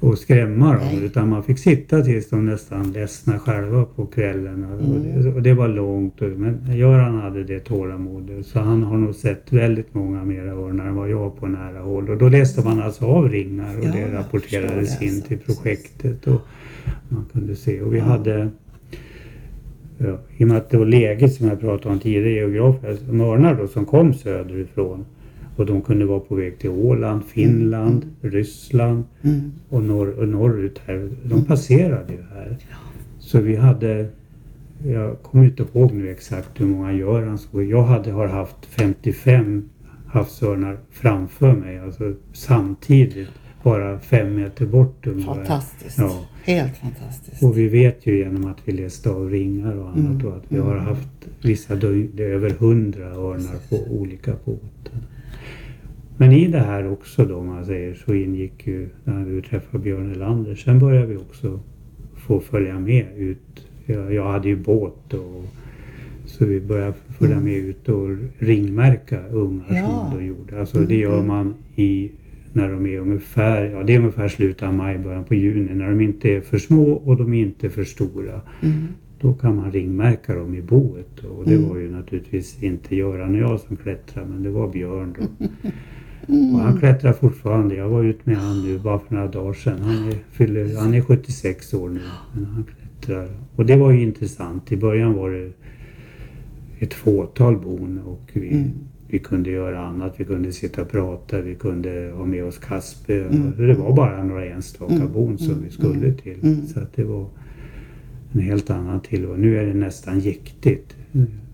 [0.07, 1.05] och skrämma dem Nej.
[1.05, 4.65] utan man fick sitta tills de nästan ledsna själva på kvällen.
[4.65, 5.23] Och, Mm.
[5.23, 6.23] det, och det var långt.
[6.23, 10.87] och- Men Göran hade det tålamodet så han har nog sett väldigt många mera örnar
[10.87, 12.11] än vad jag på nära håll.
[12.11, 15.29] Och då läste man alltså av ringar och Ja, det rapporterades det, in alltså.
[15.29, 16.27] till projektet.
[16.27, 16.41] Och
[17.09, 17.81] man kunde se.
[17.81, 18.05] Och vi Ja.
[18.05, 18.49] hade
[19.99, 23.07] Ja, I och med att det var läget som jag pratade om tidigare geografiskt.
[23.07, 25.05] De örnar då som kom söderifrån
[25.57, 29.53] och de kunde vara på väg till Åland, Finland, Ryssland Mm.
[29.69, 31.11] och, norr, och norrut här.
[31.25, 32.57] De passerade ju här.
[33.19, 34.09] Så vi hade,
[34.85, 37.65] jag kommer inte ihåg nu exakt hur många Göran såg.
[37.65, 39.69] Jag hade, har haft 55
[40.07, 43.29] havsörnar framför mig, alltså samtidigt,
[43.63, 45.35] bara fem meter bort ungefär.
[45.35, 45.99] Fantastiskt.
[45.99, 46.25] Ja.
[46.45, 47.43] Helt fantastiskt.
[47.43, 50.19] Och vi vet ju genom att vi läste av ringar och annat Mm.
[50.23, 51.09] då att vi har haft
[51.43, 51.87] vissa det
[52.19, 55.01] är över hundra örnar på olika båtar.
[56.17, 59.85] Men i det här också då om man säger så ingick ju när vi träffade
[59.85, 60.55] Björn Elander.
[60.55, 61.61] Sen började vi också
[62.17, 63.67] få följa med ut.
[63.87, 65.45] Jag, jag hade ju båt och
[66.27, 67.45] så vi började följa Mm.
[67.45, 70.09] med ut och ringmärka ungar Ja.
[70.11, 70.61] som då gjorde.
[70.61, 71.27] Alltså det gör Mm.
[71.27, 72.11] man i
[72.53, 75.75] när de är ungefär, ja det är ungefär slutet av maj, början på juni.
[75.75, 78.41] När de inte är för små och de är inte för stora.
[78.63, 78.77] Mm.
[79.21, 81.19] Då kan man ringmärka dem i boet.
[81.25, 81.69] Och det Mm.
[81.69, 85.47] var ju naturligtvis inte Göran och jag som klättrade men det var Björn då.
[86.29, 86.55] Mm.
[86.55, 87.75] Och han klättrar fortfarande.
[87.75, 89.81] Jag var ute med han nu bara för några dagar sedan.
[89.81, 92.01] Han är, fyller, han är 76 år nu.
[92.35, 93.29] Men han klättrar.
[93.57, 94.73] Och det var ju intressant.
[94.73, 95.51] I början var det
[96.79, 98.71] ett fåtal bon och vi, Mm.
[99.09, 100.15] vi kunde göra annat.
[100.17, 101.41] Vi kunde sitta och prata.
[101.41, 103.21] Vi kunde ha med oss Kasper.
[103.31, 103.53] Mm.
[103.57, 105.13] Det var bara några enstaka Mm.
[105.13, 106.17] bon som vi skulle Mm.
[106.17, 106.39] till.
[106.43, 106.67] Mm.
[106.67, 107.27] Så att det var
[108.33, 109.37] en helt annan tillvaro.
[109.37, 110.97] Nu är det nästan jäktigt.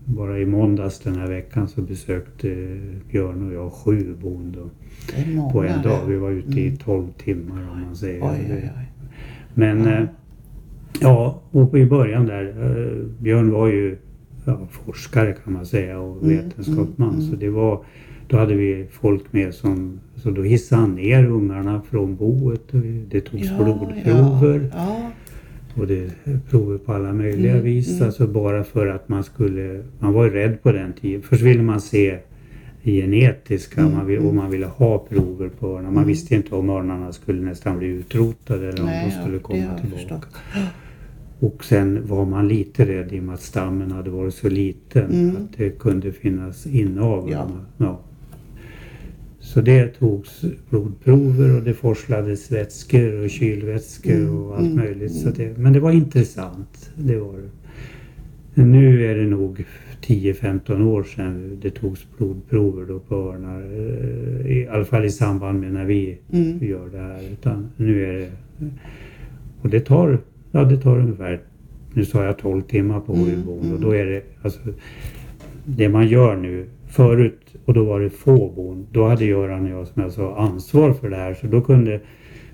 [0.05, 2.77] Bara i måndags den här veckan så besökte
[3.11, 4.69] Björn och jag sju bon då,
[5.15, 6.05] Det är många på en dag.
[6.07, 6.77] Vi var ute i Mm.
[6.77, 8.21] 12 timmar om man säger.
[8.23, 8.87] Oj, oj, oj.
[9.53, 9.91] Men Ja.
[9.91, 10.05] eh,
[11.01, 12.45] ja, och i början där.
[12.47, 13.97] eh, Björn var ju
[14.45, 17.09] ja, forskare kan man säga och Mm, vetenskapsman.
[17.09, 17.31] mm, mm.
[17.31, 17.83] Så det var,
[18.27, 22.61] då hade vi folk med som, så då hissade han ner ungarna från boet.
[23.09, 24.69] Det togs blodprover.
[24.73, 25.02] Ja, ja.
[25.77, 26.11] Och det
[26.49, 27.89] prover på alla möjliga Mm, vis.
[27.91, 28.03] mm.
[28.05, 31.21] Alltså bara för att man skulle, man var ju rädd på den tiden.
[31.21, 32.17] Först ville man se
[32.83, 34.35] genetiska Mm, man vill, och mm.
[34.35, 35.81] man ville ha prover på örnar.
[35.83, 36.07] Man Mm.
[36.07, 39.43] visste inte om örnarna skulle nästan bli utrotade eller om Nej, de ja, skulle det
[39.43, 40.27] komma tillbaka.
[41.39, 45.11] Och sen var man lite rädd i och med att stammen hade varit så liten
[45.11, 45.35] Mm.
[45.35, 47.31] att det kunde finnas inavel.
[47.31, 47.47] Ja.
[47.77, 47.99] Ja.
[49.43, 55.11] Så det togs blodprover och det forslades vätskor och kylvätskor Mm, och allt mm, möjligt.
[55.15, 55.33] Så mm.
[55.37, 56.91] det, men det var intressant.
[56.95, 57.33] Det var
[58.53, 58.63] det.
[58.63, 59.65] Nu är det nog
[60.01, 63.61] 10-15 år sedan det togs blodprover då på örnar.
[63.61, 66.57] eh, I alla fall i samband med när vi Mm.
[66.65, 67.21] gör det här.
[67.31, 68.29] Utan nu är det...
[69.61, 70.17] Och det tar,
[70.51, 71.39] ja, det tar ungefär,
[71.93, 73.81] nu sa jag 12 timmar på Mm, sju bon och mm.
[73.81, 74.59] då är det alltså
[75.65, 78.87] det man gör nu förut och då var det få bon.
[78.91, 81.99] Då hade Göran och jag som jag sa ansvar för det här så då kunde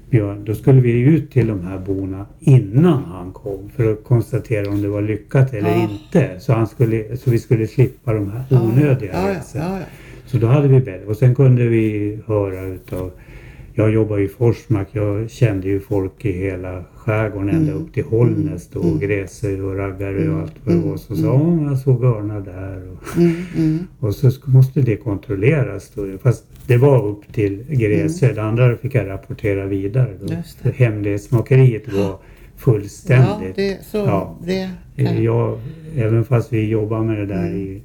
[0.10, 4.69] Björn, då skulle vi ut till de här bona innan han kom för att konstatera
[4.72, 5.89] om det var lyckat eller Ja.
[5.89, 6.39] inte.
[6.39, 9.63] Så, han skulle, så vi skulle slippa de här onödiga ja, resorna.
[9.65, 9.86] ja, ja.
[10.26, 11.06] Så då hade vi bättre.
[11.06, 13.12] Och sen kunde vi höra utav
[13.80, 14.88] jag jobbar i Forsmark.
[14.92, 17.84] Jag kände ju folk i hela skärgården ända Mm.
[17.84, 18.94] upp till Hållnäs då, Mm.
[18.94, 20.36] och Gräsö och Raggare Mm.
[20.36, 20.98] och allt vad det var.
[20.98, 21.63] Så sa Mm.
[21.63, 22.89] ja, jag såg örnar där.
[22.92, 23.80] Och, Mm, mm.
[24.00, 26.18] och så måste det kontrolleras då.
[26.24, 28.34] Fast det var upp till Gräsö.
[28.34, 30.34] Det andra fick jag rapportera vidare då.
[30.34, 30.44] Mm.
[30.76, 32.20] Hemlighetsmakeriet var Ja,
[32.58, 33.56] fullständigt.
[33.56, 34.38] det, så Ja.
[34.46, 35.24] det kan...
[35.24, 35.60] Jag,
[35.96, 37.58] även fast vi jobbar med det där Mm.
[37.58, 37.82] i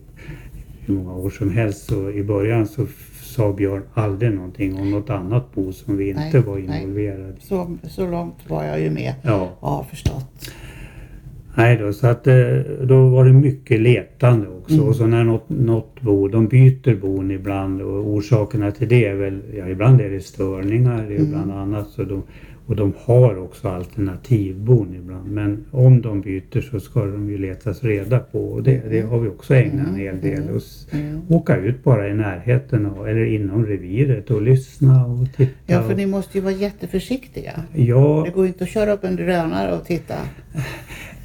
[0.86, 2.86] hur många år som helst så i början så
[3.34, 6.82] sa Björn aldrig någonting om något annat bo som vi inte Nej, var nej.
[6.82, 7.40] involverade i.
[7.40, 10.50] Så, så långt var jag ju med Ja, har förstått.
[11.56, 12.34] Nej då, så att eh,
[12.82, 14.74] då var det mycket letande också.
[14.74, 14.88] Mm.
[14.88, 19.14] Och så när något, något bo, de byter bon ibland och orsakerna till det är
[19.14, 21.30] väl, ja ibland är det störningar, Mm.
[21.30, 21.88] bland annat.
[21.88, 22.22] Så de,
[22.66, 25.30] och de har också alternativbon ibland.
[25.32, 29.18] Men om de byter så ska de ju letas reda på och det, det har
[29.20, 30.50] vi också ägnat en hel del.
[30.50, 31.20] Och s- Mm.
[31.28, 35.52] åka ut bara i närheten och, eller inom reviret och lyssna och titta.
[35.66, 37.52] Ja, för och- ni måste ju vara jätteförsiktiga.
[37.74, 40.14] ja, Det går inte att köra upp en drönare och titta.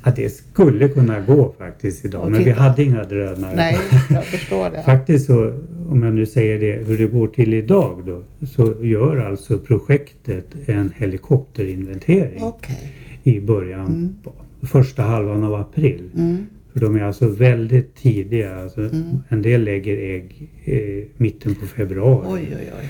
[0.03, 3.55] Ja, det skulle kunna gå faktiskt idag, Och men vi hade inga drönare.
[3.55, 3.77] Nej,
[4.09, 4.83] jag förstår det.
[4.85, 5.53] Faktiskt så,
[5.89, 10.45] om jag nu säger det, hur det går till idag då, så gör alltså projektet
[10.65, 12.93] en helikopterinventering Okej.
[13.23, 14.15] i början, Mm.
[14.23, 14.31] på
[14.67, 16.09] första halvan av april.
[16.17, 16.38] Mm.
[16.73, 18.55] För de är alltså väldigt tidiga.
[18.55, 19.03] Alltså, Mm.
[19.29, 22.25] En del lägger ägg eh, mitten på februari.
[22.29, 22.89] Oj, oj, oj.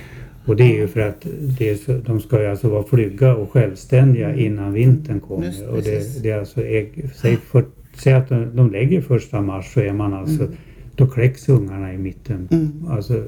[0.50, 4.36] Och det är ju för att är de ska ju alltså vara flygga och självständiga
[4.36, 5.48] innan vintern kommer.
[5.48, 5.56] Mm.
[5.56, 9.42] Just och det, det är alltså ägg, säg, för, säg att de, de lägger första
[9.42, 10.48] mars så är man alltså,
[10.96, 12.72] då kläcks ungarna i mitten, Mm.
[12.90, 13.24] alltså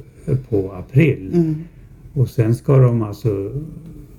[0.50, 1.32] på april.
[1.34, 1.56] Mm.
[2.14, 3.52] Och sen ska de alltså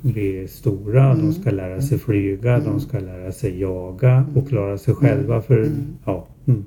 [0.01, 1.27] bli stora, Mm.
[1.27, 5.71] de ska lära sig flyga, de ska lära sig jaga och klara sig själva för
[6.05, 6.65] ja, mm.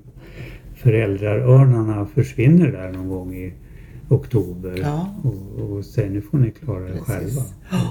[0.75, 3.53] föräldrarörnarna försvinner där någon gång i
[4.09, 4.79] oktober.
[4.81, 5.09] Ja.
[5.23, 7.41] Och, och sen får ni klara er själva.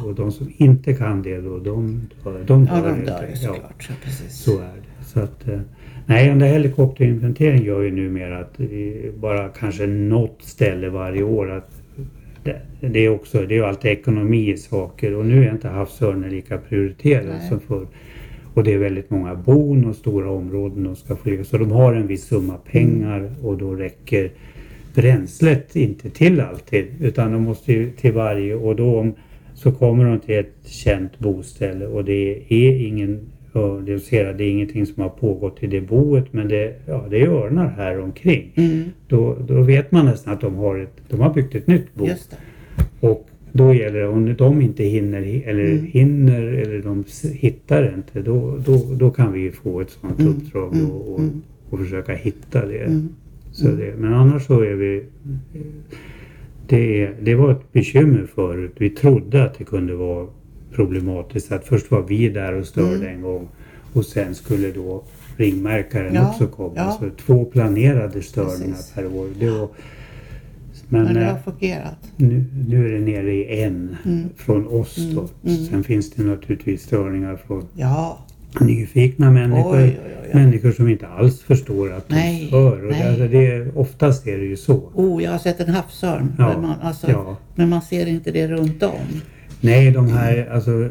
[0.06, 3.22] Och de som inte kan det då, de, dör- de Ja, dör de helt dör
[3.22, 3.28] ju.
[3.30, 3.36] Ja.
[3.54, 3.88] såklart.
[3.88, 4.10] Ja.
[4.30, 5.04] Så är det.
[5.04, 5.60] Så att, eh,
[6.06, 8.58] nej, den där helikopterinventeringen gör ju numera att
[9.20, 11.70] bara kanske något ställe varje år att
[12.44, 15.68] det, det är också, det är ju alltid ekonomi i saker och nu är inte
[15.68, 17.48] havsörnen lika prioriterad Nej.
[17.48, 17.86] som förr.
[18.54, 21.44] Och det är väldigt många bon och stora områden de ska flyga.
[21.44, 24.30] Så de har en viss summa pengar och då räcker
[24.94, 26.86] bränslet inte till alltid.
[27.00, 29.12] Utan de måste ju till varje och då
[29.54, 33.20] så kommer de till ett känt boställe och det är ingen
[33.86, 37.06] det, ser jag, det är ingenting som har pågått i det boet men det, ja,
[37.10, 38.52] det är örnar här omkring.
[38.54, 38.84] Mm.
[39.08, 42.08] Då, då vet man nästan att de har, ett, de har byggt ett nytt bo.
[43.00, 45.84] Och då gäller det, om de inte hinner, eller Mm.
[45.84, 50.72] hinner eller de hittar inte, då, då, då kan vi få ett sådant Mm, uppdrag
[50.92, 51.42] och, och, mm.
[51.70, 52.84] och försöka hitta det.
[52.84, 53.08] Mm.
[53.54, 53.94] Så det.
[53.98, 55.04] Men annars så är vi...
[56.66, 58.72] Det, det var ett bekymmer förut.
[58.76, 60.26] Vi trodde att det kunde vara
[60.72, 63.08] problematiskt att först var vi där och störde Mm.
[63.14, 63.48] en gång
[63.92, 65.04] och sen skulle då
[65.36, 66.72] ringmärkaren Ja, också komma.
[66.76, 66.98] ja.
[67.00, 68.92] Så två planerade störningar Precis.
[68.94, 69.26] per år.
[69.40, 69.68] Det var,
[70.88, 71.96] men Men det eh, har fungerat.
[72.16, 74.28] nu, nu är det nere i en Mm.
[74.36, 75.20] från oss då.
[75.20, 75.56] Mm, mm.
[75.66, 78.18] Sen finns det naturligtvis störningar från Ja.
[78.60, 79.76] Nyfikna människor.
[79.76, 80.30] Oj, oj, oj.
[80.34, 82.72] Människor som inte alls förstår att de Nej, stör.
[82.84, 83.08] Och det, nej.
[83.08, 84.90] alltså det, är- oftast är det ju så.
[84.94, 86.32] Oh, jag har sett en havsörn.
[86.38, 87.36] Ja, Men, man, alltså, ja.
[87.54, 89.20] men man ser inte det runt om.
[89.60, 90.88] Nej, de här alltså,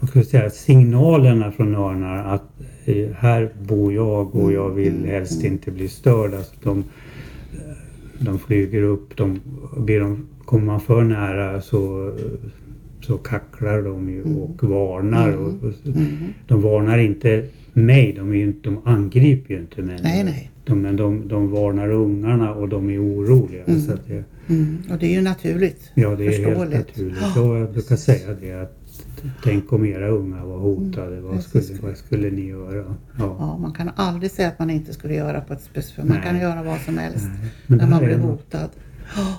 [0.00, 2.42] vad ska jag säga, signalerna från örnar att
[2.84, 6.34] eh, här bor jag och jag vill helst inte bli störd.
[6.34, 6.84] Alltså, de,
[8.18, 9.40] de flyger upp, de,
[9.76, 12.12] blir de, kommer man för nära så,
[13.06, 15.32] så kacklar de ju och varnar.
[15.32, 16.08] Och, och, Mm.
[16.46, 20.04] de varnar inte mig, de, ju de angriper ju inte människor.
[20.04, 20.50] Nej, nej.
[20.64, 23.64] De, men de, de varnar ungarna och de är oroliga.
[23.64, 23.80] Mm.
[23.80, 24.78] Så att det, Mm.
[24.90, 25.90] Och det är ju naturligt.
[25.94, 27.18] Ja, det är helt naturligt.
[27.36, 28.80] Ja, jag brukar säga det att
[29.44, 31.20] tänk om era unga var hotade.
[31.20, 31.64] Vad, precis.
[31.66, 32.84] skulle, vad skulle ni göra?
[33.18, 33.36] Ja.
[33.38, 36.08] Ja, man kan aldrig säga att man inte skulle göra på ett specifikt...
[36.08, 37.26] Man kan göra vad som helst
[37.66, 38.68] Nej, när man blir hotad.
[39.16, 39.34] eh,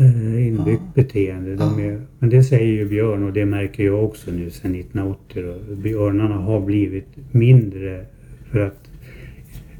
[0.00, 0.92] inbyggt Ja.
[0.94, 1.56] beteende.
[1.56, 5.42] De är, men det säger ju Björn och det märker jag också nu sedan 1980.
[5.42, 5.74] Då.
[5.74, 8.04] Björnarna har blivit mindre
[8.50, 8.90] för att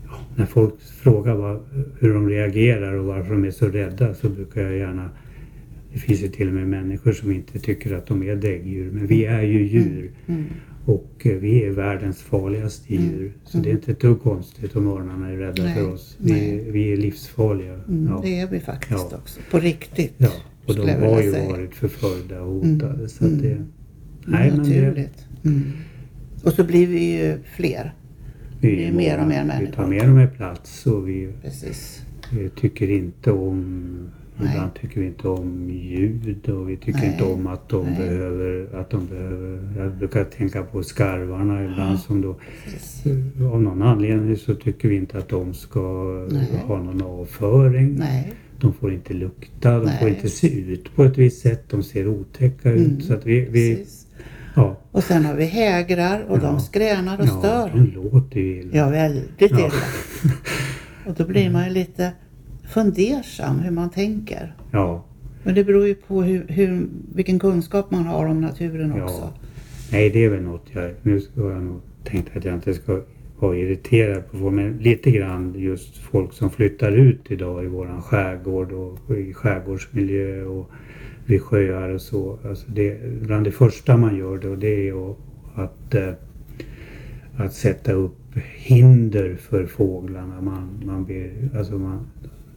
[0.06, 1.60] ja, när folk frågar vad,
[2.00, 5.10] hur de reagerar och varför de är så rädda så brukar jag gärna
[5.92, 9.06] det finns ju till och med människor som inte tycker att de är däggdjur, men
[9.06, 10.10] vi är ju djur.
[10.26, 10.44] Mm.
[10.90, 13.32] Och eh, vi är världens farligaste djur.
[13.44, 16.16] Så det är inte ett dugg konstigt om örnarna är rädda Nej, för oss.
[16.20, 16.70] Vi, nej.
[16.70, 17.74] vi är livsfarliga.
[17.74, 18.06] Mm.
[18.08, 18.20] Ja.
[18.24, 19.16] Det är vi faktiskt Ja.
[19.18, 19.40] också.
[19.50, 20.14] På riktigt.
[20.16, 20.28] ja.
[20.66, 21.48] Och de har ju säga.
[21.48, 22.94] varit förföljda och hotade.
[22.94, 23.66] Mm, Så det, mm.
[24.26, 25.26] nej, men det, naturligt.
[25.44, 25.62] Mm.
[26.44, 27.94] Och så blir vi ju fler.
[28.60, 29.72] vi, det är mer och mer Vi människor.
[29.72, 32.02] tar mer och mer plats och vi Precis.
[32.60, 34.08] tycker inte om
[34.40, 34.50] Nej.
[34.54, 37.12] Ibland tycker vi inte om ljud och vi tycker Nej.
[37.12, 37.96] inte om att de Nej.
[37.98, 43.06] behöver, att de behöver, jag brukar tänka på skarvarna ibland som då Precis.
[43.52, 45.80] Av någon anledning så tycker vi inte att de ska
[46.66, 48.02] ha någon avföring.
[48.60, 51.64] De får inte lukta, de får inte se ut på ett visst sätt.
[51.70, 52.86] De ser otäcka ut.
[52.88, 53.00] Mm.
[53.00, 53.86] Så att vi, vi
[54.56, 56.42] ja, Och sen har vi hägrar och Ja.
[56.42, 57.70] de skränar och ja, stör.
[57.74, 58.76] de låter ju illa.
[58.76, 59.46] Ja, väldigt Ja.
[59.48, 59.70] illa.
[61.06, 62.12] Och då blir man ju lite
[62.70, 64.54] fundersam hur man tänker.
[64.70, 65.04] Ja,
[65.42, 69.04] Men det beror ju på hur, hur, vilken kunskap man har om naturen Ja.
[69.04, 69.32] också.
[69.92, 73.00] nej det är väl något jag, nu ska jag nog tänkt att jag inte ska
[73.38, 74.50] var irriterad på.
[74.50, 80.44] Men lite grann just folk som flyttar ut idag i våran skärgård och i skärgårdsmiljö
[80.44, 80.70] och
[81.26, 82.38] vid sjöar och så.
[82.48, 85.16] Alltså det, bland det första man gör då det är att,
[85.54, 86.12] att, eh,
[87.36, 88.16] att sätta upp
[88.56, 90.40] hinder för fåglarna.
[90.40, 92.06] Man, man ber, alltså man,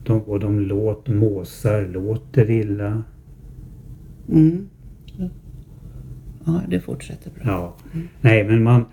[0.04, 3.04] de, och de låter, måsar låter illa.
[4.30, 4.70] Mm.
[6.45, 7.43] Ja, det fortsätter bra.
[7.45, 7.76] Ja.
[8.22, 8.86] Nej, men man,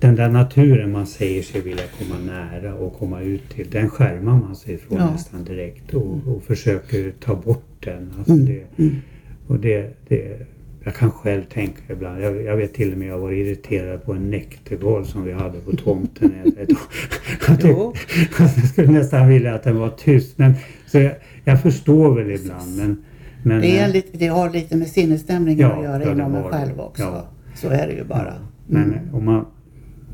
[0.00, 4.40] den där naturen man säger sig vilja komma nära och komma ut till, den skärmar
[4.40, 5.10] man sig från Ja.
[5.10, 8.12] nästan direkt och, och försöker ta bort den.
[8.18, 8.46] Alltså Mm.
[8.46, 8.94] det, Mm.
[9.46, 10.46] och det, det,
[10.84, 14.12] jag kan själv tänka ibland, jag, jag vet till och med jag var irriterad på
[14.12, 16.70] en näktergal som vi hade på tomten ett,
[17.64, 17.98] år.
[18.38, 20.38] Att jag skulle nästan vilja att den var tyst.
[20.38, 20.54] Men,
[20.86, 21.12] så jag,
[21.44, 23.04] jag förstår väl ibland men,
[23.42, 26.34] men Det, är eh, lite, det har lite med sinnesstämningen Ja, att göra ja, inom
[26.34, 27.02] en själv också.
[27.02, 27.28] Ja.
[27.54, 28.34] Så är det ju bara.
[28.66, 29.14] Men Mm.
[29.14, 29.46] om man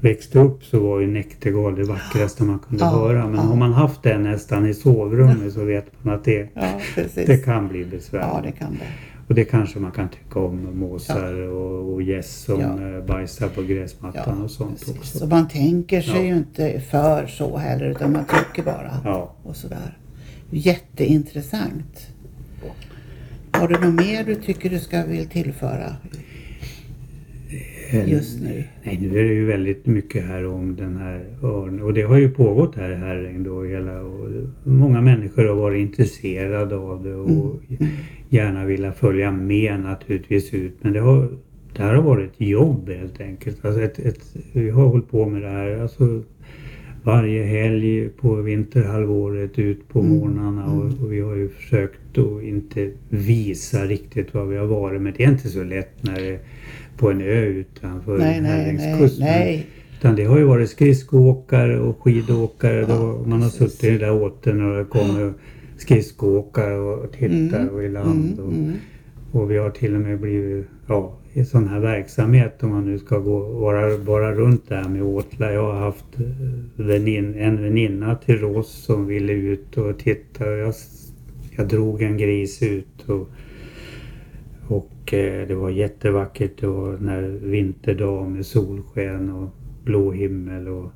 [0.01, 3.27] växte upp så var ju näktergal det vackraste man kunde Ja, höra.
[3.27, 3.41] Men ja.
[3.43, 6.81] har man haft den nästan i sovrummet så vet man att det, Ja,
[7.27, 8.29] det kan bli besvärligt.
[8.35, 9.10] Ja, det kan det.
[9.31, 12.97] Och det kanske man kan tycka om måsar och, och gäss som Ja.
[12.97, 14.97] eh, bajsar på gräsmattan Ja, och sånt precis.
[14.99, 15.19] också.
[15.19, 16.23] Så man tänker sig Ja.
[16.23, 18.91] ju inte för så heller utan man tycker bara.
[19.05, 19.35] Ja.
[19.43, 19.99] Och sådär.
[20.51, 22.07] Jätteintressant.
[23.53, 25.97] Har du något mer du tycker du ska vill tillföra
[28.07, 28.65] just nu?
[28.85, 31.83] Nej, nu är det ju väldigt mycket här om den här örnen.
[31.83, 34.29] Och det har ju pågått här i Herräng då hela och
[34.65, 37.61] många människor har varit intresserade av det och
[38.31, 40.75] gärna vilja följa med naturligtvis ut.
[40.81, 41.29] Men det har,
[41.77, 43.65] det här har varit ett jobb helt enkelt.
[43.65, 44.21] Alltså ett, ett,
[44.53, 46.23] vi har hållit på med det här alltså
[47.03, 52.91] varje helg på vinterhalvåret ut på morgnarna och, och vi har ju försökt att inte
[53.09, 55.03] visa riktigt vad vi har varit.
[55.03, 56.39] Men det är inte så lätt när det är
[56.97, 59.67] på en ö utanför Nej, nej, nej, nej.
[59.99, 62.81] Utan det har ju varit skridskoåkare och skidåkare.
[62.81, 63.59] då Ja, man har precis.
[63.73, 65.33] suttit i den där åten och det kommer
[65.81, 68.39] skridskoåkare och tittar och i land.
[68.39, 68.73] Mm, Och, mm.
[69.33, 72.99] och vi har till och med blivit ja, i sån här verksamhet om man nu
[72.99, 75.51] ska gå vara, vara runt där med åtlar.
[75.51, 80.47] Jag har haft eh, vänin, en väninna till Rås som ville ut och titta.
[80.47, 80.75] Jag,
[81.57, 83.29] jag drog en gris ut och,
[84.67, 86.61] och eh, det var jättevackert.
[86.61, 89.49] Det var den här vinterdag med solsken och
[89.85, 90.69] blå himmel.
[90.69, 90.93] Och,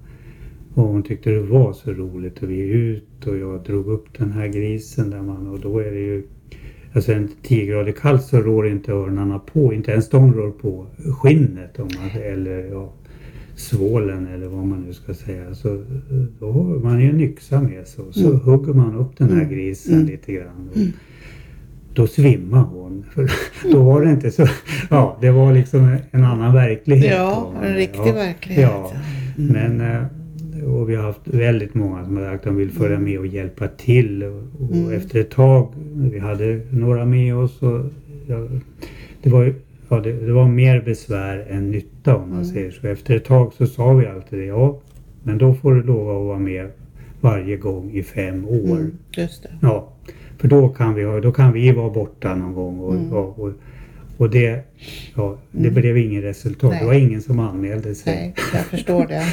[0.74, 4.18] och hon tyckte det var så roligt och vi är ut och jag drog upp
[4.18, 6.22] den här grisen där man och då är det ju
[6.96, 10.86] Alltså en 10 grader kallt så rår inte örnarna på, inte ens de rår på
[11.22, 12.92] skinnet om man, eller ja,
[13.54, 15.54] svålen eller vad man nu ska säga.
[15.54, 15.84] Så
[16.40, 18.40] då har man ju en yxa med sig och så Mm.
[18.40, 19.48] hugger man upp den här Mm.
[19.54, 20.06] grisen Mm.
[20.06, 20.68] lite grann.
[20.74, 20.78] Och
[21.94, 23.04] Då svimmar hon.
[23.10, 23.30] För
[23.72, 24.46] då var det inte så,
[24.90, 27.12] ja det var liksom en annan verklighet.
[27.16, 28.12] Ja, en riktig Ja.
[28.14, 28.62] verklighet.
[28.70, 28.92] Ja,
[29.38, 29.52] Mm.
[29.52, 30.02] men eh,
[30.66, 33.26] och vi har haft väldigt många som har sagt att de vill följa med och
[33.26, 34.22] hjälpa till.
[34.22, 34.92] Och, och Mm.
[34.92, 35.72] efter ett tag,
[36.12, 37.80] vi hade några med oss och
[38.26, 38.48] ja,
[39.22, 39.54] det var ju
[39.88, 42.44] Ja, det, det var mer besvär än nytta om man Mm.
[42.44, 42.86] säger så.
[42.86, 44.44] Efter ett tag så sa vi alltid det.
[44.44, 44.80] Ja,
[45.22, 46.68] men då får du lova att vara med
[47.20, 48.76] varje gång i fem år.
[48.76, 49.48] Mm, just det.
[49.62, 49.88] Ja,
[50.38, 52.78] för då kan vi, då kan vi vara borta någon gång.
[52.80, 53.12] Och, Mm.
[53.12, 53.52] och, och,
[54.16, 54.64] och det,
[55.16, 55.74] ja, det Mm.
[55.74, 56.70] blev inget resultat.
[56.70, 56.80] Nej.
[56.80, 58.14] Det var ingen som anmälde sig.
[58.14, 59.22] Nej, jag förstår det.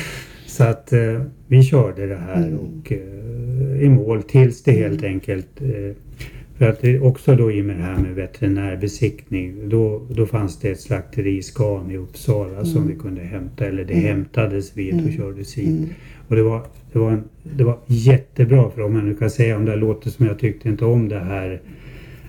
[0.51, 2.57] Så att eh, vi körde det här Mm.
[2.59, 5.95] och eh, i mål tills det helt enkelt eh,
[6.57, 10.59] för att det också då i och med det här med veterinärbesiktning då, då fanns
[10.59, 14.93] det ett slakteri i Scan i Uppsala som vi kunde hämta eller det hämtades vid
[14.93, 15.17] och Mm.
[15.17, 15.67] kördes hit.
[15.67, 15.89] Mm.
[16.27, 16.61] Och det var,
[16.93, 17.23] det, var en,
[17.57, 20.69] det var jättebra för om man nu kan säga om det låter som jag tyckte
[20.69, 21.61] inte om det här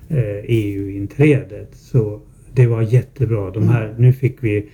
[0.09, 1.71] eh, EU-inträdet.
[1.75, 2.21] Så
[2.55, 3.51] det var jättebra.
[3.51, 4.67] De här, Nu fick vi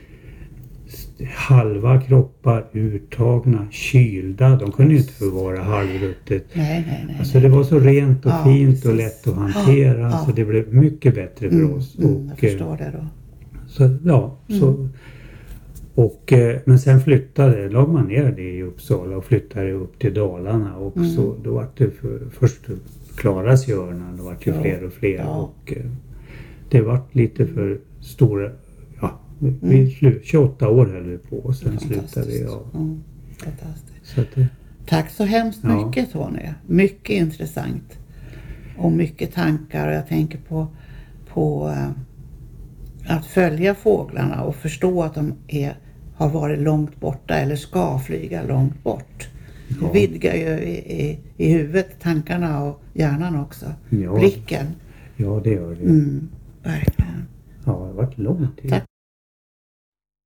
[1.34, 4.56] halva kroppar uttagna, kylda.
[4.56, 6.44] De kunde ju inte få vara halvruttet.
[6.52, 7.16] Nej, nej, nej.
[7.18, 8.86] Alltså det var så rent och Ja, fint precis.
[8.86, 10.24] och lätt att hantera Ja, ja.
[10.26, 11.98] så det blev mycket bättre för Mm, oss.
[11.98, 13.06] mm, jag och, eh, förstår det då.
[13.66, 14.88] så, ja, så,
[15.94, 20.14] och, eh, men sen flyttade, la man ner det i Uppsala och flyttade upp till
[20.14, 21.10] Dalarna och Mm.
[21.10, 22.60] så, då var det för, först
[23.16, 25.84] klarade sig örnen, det vart ju fler och fler och eh,
[26.70, 28.50] det vart lite för stora,
[29.38, 29.58] vi, Mm.
[29.60, 32.42] vi slu, 28 år höll vi på och sen slutade vi.
[32.42, 32.62] Ja.
[32.74, 33.02] Mm,
[33.44, 34.06] fantastiskt.
[34.14, 34.48] Så det,
[34.86, 35.86] Tack så hemskt Ja.
[35.86, 36.48] mycket Tony.
[36.66, 37.98] Mycket intressant.
[38.78, 40.66] Och mycket tankar och jag tänker på,
[41.28, 45.76] på eh, att följa fåglarna och förstå att de är,
[46.14, 49.28] har varit långt borta eller ska flyga långt bort.
[49.68, 49.86] Ja.
[49.92, 53.66] Det vidgar ju i, i, i huvudet, tankarna och hjärnan också.
[53.90, 54.14] Ja.
[54.18, 54.66] Blicken.
[55.16, 55.82] ja, det gör det.
[55.84, 56.28] Mm,
[56.62, 57.26] verkligen.
[57.64, 58.70] Ja, det har varit lång tid.
[58.70, 58.84] Tack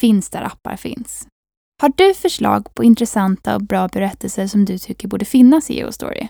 [0.00, 1.26] Finns där appar finns.
[1.82, 6.28] Har du förslag på intressanta och bra berättelser som du tycker borde finnas i Geostory?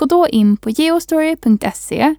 [0.00, 2.14] Gå då in på geostory.se,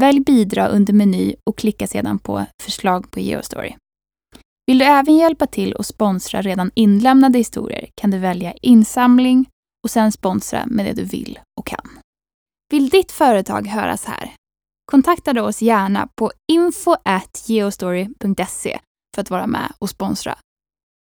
[0.00, 3.74] välj bidra under meny och klicka sedan på förslag på Geostory.
[4.66, 9.46] Vill du även hjälpa till och sponsra redan inlämnade historier kan du välja insamling
[9.84, 11.88] och sen sponsra med det du vill och kan.
[12.72, 14.32] Vill ditt företag höras här?
[14.92, 18.78] Kontakta då oss gärna på info.geostory.se
[19.14, 20.38] för att vara med och sponsra.